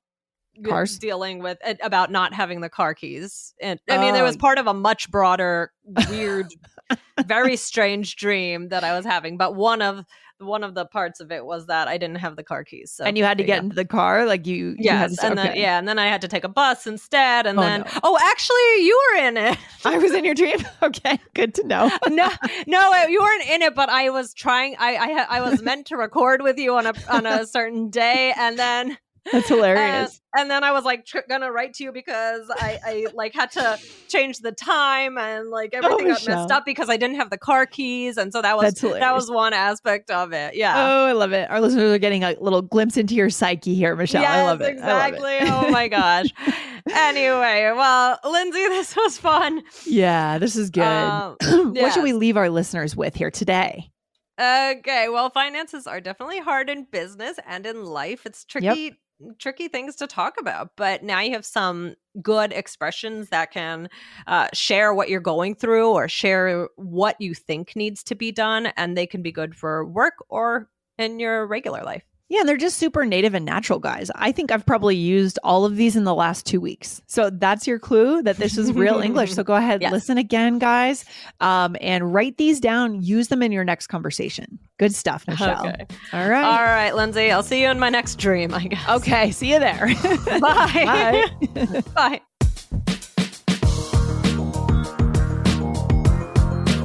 Cars? 0.64 0.98
dealing 0.98 1.40
with 1.40 1.58
uh, 1.66 1.74
about 1.82 2.10
not 2.10 2.32
having 2.34 2.60
the 2.60 2.68
car 2.68 2.94
keys. 2.94 3.54
And 3.60 3.80
I 3.88 3.98
mean, 3.98 4.14
it 4.14 4.20
Oh. 4.20 4.24
was 4.24 4.36
part 4.36 4.58
of 4.58 4.66
a 4.66 4.74
much 4.74 5.10
broader, 5.10 5.72
weird, 6.10 6.46
very 7.26 7.56
strange 7.56 8.16
dream 8.16 8.68
that 8.68 8.84
I 8.84 8.96
was 8.96 9.04
having. 9.04 9.36
But 9.36 9.54
one 9.54 9.82
of 9.82 10.04
one 10.38 10.62
of 10.62 10.74
the 10.74 10.84
parts 10.84 11.18
of 11.20 11.32
it 11.32 11.46
was 11.46 11.66
that 11.68 11.88
I 11.88 11.96
didn't 11.96 12.16
have 12.18 12.36
the 12.36 12.42
car 12.42 12.62
keys. 12.62 12.92
So 12.92 13.04
and 13.04 13.16
you 13.16 13.24
had 13.24 13.38
to 13.38 13.44
get 13.44 13.56
go. 13.60 13.64
into 13.64 13.74
the 13.76 13.86
car 13.86 14.26
like 14.26 14.46
you 14.46 14.74
you 14.78 14.90
had 14.90 15.10
to, 15.10 15.26
and 15.26 15.38
then 15.38 15.56
yeah, 15.56 15.78
and 15.78 15.88
then 15.88 15.98
I 15.98 16.08
had 16.08 16.20
to 16.20 16.28
take 16.28 16.44
a 16.44 16.48
bus 16.48 16.86
instead, 16.86 17.46
and 17.46 17.58
Oh, 17.58 17.62
then 17.62 17.80
no. 17.80 17.86
oh, 18.02 18.18
actually, 18.22 18.84
you 18.84 19.00
were 19.14 19.24
in 19.28 19.36
it. 19.38 19.58
I 19.86 19.96
was 19.96 20.12
in 20.12 20.24
your 20.26 20.34
dream. 20.34 20.58
Okay, 20.82 21.18
good 21.34 21.54
to 21.54 21.66
know. 21.66 21.90
no, 22.08 22.28
no, 22.66 23.06
you 23.06 23.20
weren't 23.22 23.48
in 23.48 23.62
it, 23.62 23.74
but 23.74 23.88
I 23.88 24.10
was 24.10 24.34
trying. 24.34 24.76
I 24.78 24.96
I, 24.96 25.38
I 25.38 25.40
was 25.40 25.62
meant 25.62 25.86
to 25.86 25.96
record 25.96 26.42
with 26.42 26.58
you 26.58 26.74
on 26.76 26.86
a 26.86 26.92
on 27.08 27.24
a 27.24 27.46
certain 27.46 27.88
day, 27.88 28.34
and 28.36 28.58
then 28.58 28.98
That's 29.32 29.48
hilarious. 29.48 30.20
and 30.36 30.50
then 30.50 30.62
I 30.64 30.72
was 30.72 30.84
like 30.84 31.04
tr- 31.04 31.18
gonna 31.28 31.50
write 31.50 31.74
to 31.74 31.84
you 31.84 31.92
because 31.92 32.42
I 32.50 32.78
I 32.84 33.06
like 33.14 33.34
had 33.34 33.50
to 33.52 33.78
change 34.08 34.38
the 34.38 34.52
time 34.52 35.18
and 35.18 35.50
like 35.50 35.70
everything 35.74 36.08
got 36.08 36.26
messed 36.26 36.50
up 36.50 36.64
because 36.64 36.88
I 36.88 36.96
didn't 36.96 37.16
have 37.16 37.30
the 37.30 37.38
car 37.38 37.66
keys, 37.66 38.16
and 38.16 38.32
so 38.32 38.42
that 38.42 38.56
was 38.56 38.74
that 38.74 39.14
was 39.14 39.30
one 39.30 39.52
aspect 39.52 40.10
of 40.10 40.32
it. 40.32 40.54
Yeah. 40.54 40.74
Oh, 40.76 41.06
I 41.06 41.12
love 41.12 41.32
it. 41.32 41.50
Our 41.50 41.60
listeners 41.60 41.92
are 41.92 41.98
getting 41.98 42.22
a 42.24 42.36
little 42.40 42.62
glimpse 42.62 42.96
into 42.96 43.14
your 43.14 43.30
psyche 43.30 43.74
here, 43.74 43.96
Michelle. 43.96 44.24
I 44.24 44.42
love 44.42 44.60
it. 44.60 44.78
I 44.80 44.92
love 44.92 45.12
it. 45.12 45.16
exactly. 45.16 45.38
oh 45.42 45.70
my 45.70 45.88
gosh. 45.88 46.26
anyway, 46.92 47.72
well, 47.74 48.18
Lindsay, 48.24 48.58
this 48.68 48.94
was 48.96 49.18
fun. 49.18 49.62
Yeah, 49.86 50.38
this 50.38 50.56
is 50.56 50.70
good. 50.70 50.82
Um, 50.84 51.36
What 51.76 51.92
should 51.92 52.04
we 52.04 52.12
leave 52.12 52.36
our 52.36 52.48
listeners 52.48 52.96
with 52.96 53.14
here 53.14 53.30
today? 53.30 53.90
Okay, 54.40 55.08
well, 55.08 55.30
finances 55.30 55.86
are 55.86 56.00
definitely 56.00 56.40
hard 56.40 56.68
in 56.68 56.86
business 56.90 57.38
and 57.46 57.64
in 57.66 57.84
life. 57.84 58.26
It's 58.26 58.44
tricky, 58.44 58.98
tricky 59.38 59.68
things 59.68 59.96
to 59.96 60.06
talk 60.06 60.34
about. 60.40 60.70
But 60.76 61.02
now 61.02 61.20
you 61.20 61.32
have 61.32 61.44
some 61.44 61.94
good 62.22 62.52
expressions 62.52 63.28
that 63.30 63.50
can 63.50 63.88
uh, 64.26 64.48
share 64.52 64.94
what 64.94 65.08
you're 65.08 65.20
going 65.20 65.54
through 65.54 65.90
or 65.90 66.08
share 66.08 66.68
what 66.76 67.20
you 67.20 67.34
think 67.34 67.76
needs 67.76 68.02
to 68.04 68.14
be 68.14 68.32
done, 68.32 68.66
and 68.76 68.96
they 68.96 69.06
can 69.06 69.22
be 69.22 69.32
good 69.32 69.54
for 69.54 69.84
work 69.84 70.14
or 70.28 70.68
in 70.98 71.18
your 71.20 71.46
regular 71.46 71.82
life. 71.82 72.04
Yeah, 72.28 72.40
and 72.40 72.48
they're 72.48 72.56
just 72.56 72.78
super 72.78 73.04
native 73.04 73.34
and 73.34 73.44
natural 73.44 73.78
guys. 73.78 74.10
I 74.16 74.32
think 74.32 74.50
I've 74.50 74.66
probably 74.66 74.96
used 74.96 75.38
all 75.44 75.64
of 75.64 75.76
these 75.76 75.94
in 75.94 76.02
the 76.02 76.14
last 76.14 76.44
two 76.44 76.60
weeks. 76.60 77.00
So 77.06 77.30
that's 77.30 77.68
your 77.68 77.78
clue 77.78 78.20
that 78.22 78.36
this 78.36 78.58
is 78.58 78.72
real 78.72 78.98
English. 78.98 79.32
So 79.34 79.44
go 79.44 79.54
ahead, 79.56 79.80
Yes. 79.80 79.92
listen 79.92 80.18
again, 80.18 80.58
guys, 80.58 81.04
um, 81.40 81.76
and 81.80 82.12
write 82.12 82.36
these 82.36 82.58
down. 82.58 83.00
Use 83.00 83.28
them 83.28 83.42
in 83.42 83.52
your 83.52 83.62
next 83.64 83.86
conversation. 83.86 84.58
Good 84.78 84.92
stuff, 84.94 85.24
Michelle. 85.28 85.68
Okay. 85.68 85.86
All 86.12 86.28
right. 86.28 86.44
All 86.44 86.64
right, 86.64 86.94
Lindsay, 86.96 87.30
I'll 87.30 87.44
see 87.44 87.62
you 87.62 87.68
in 87.70 87.78
my 87.78 87.90
next 87.90 88.16
dream, 88.16 88.52
I 88.52 88.66
guess. 88.66 88.88
Okay. 88.88 89.30
See 89.30 89.52
you 89.52 89.60
there. 89.60 89.86
Bye. 90.40 91.28
Bye. 91.54 91.80
Bye. 91.94 92.20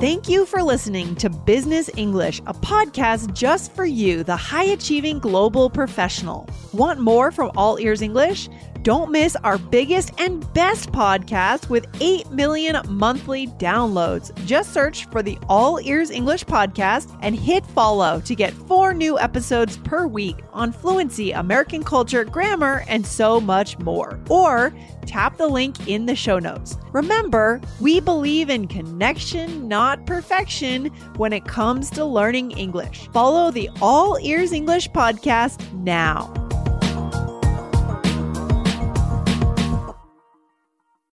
Thank 0.02 0.28
you 0.28 0.48
for 0.48 0.64
listening 0.64 1.14
to 1.18 1.30
Business 1.30 1.88
English, 1.96 2.40
a 2.48 2.56
podcast 2.56 3.36
just 3.36 3.72
for 3.76 3.86
you, 3.86 4.24
the 4.24 4.36
high 4.36 4.64
achieving 4.64 5.20
global 5.20 5.70
professional. 5.70 6.50
Want 6.74 7.00
more 7.00 7.32
from 7.32 7.52
All 7.56 7.80
Ears 7.80 8.02
English? 8.02 8.50
Don't 8.82 9.12
miss 9.12 9.36
our 9.44 9.60
biggest 9.60 10.12
and 10.20 10.52
best 10.56 10.92
podcast 10.92 11.70
with 11.70 11.86
8 12.00 12.32
million 12.32 12.78
monthly 12.90 13.46
downloads. 13.46 14.34
Just 14.48 14.74
search 14.74 15.06
for 15.12 15.22
the 15.22 15.38
All 15.48 15.80
Ears 15.80 16.10
English 16.10 16.46
podcast 16.46 17.16
and 17.22 17.36
hit 17.36 17.64
follow 17.64 18.20
to 18.22 18.34
get 18.34 18.54
four 18.54 18.96
new 18.96 19.20
episodes 19.20 19.78
per 19.78 20.08
week 20.08 20.38
on 20.52 20.72
fluency, 20.72 21.32
American 21.32 21.84
culture, 21.84 22.26
grammar, 22.26 22.84
and 22.88 23.06
so 23.06 23.40
much 23.40 23.78
more. 23.78 24.20
Or 24.30 24.74
tap 25.06 25.38
the 25.38 25.48
link 25.48 25.88
in 25.88 26.08
the 26.08 26.16
show 26.16 26.40
notes. 26.40 26.76
Remember, 26.92 27.62
we 27.80 28.00
believe 28.00 28.50
in 28.50 28.68
connection, 28.68 29.68
not 29.92 30.06
perfection, 30.06 30.86
when 31.18 31.34
it 31.34 31.44
comes 31.46 31.90
to 31.90 32.06
learning 32.06 32.52
English. 32.52 33.10
Follow 33.12 33.52
the 33.52 33.70
All 33.82 34.18
Ears 34.22 34.54
English 34.54 34.90
podcast 34.92 35.60
now. 35.74 36.41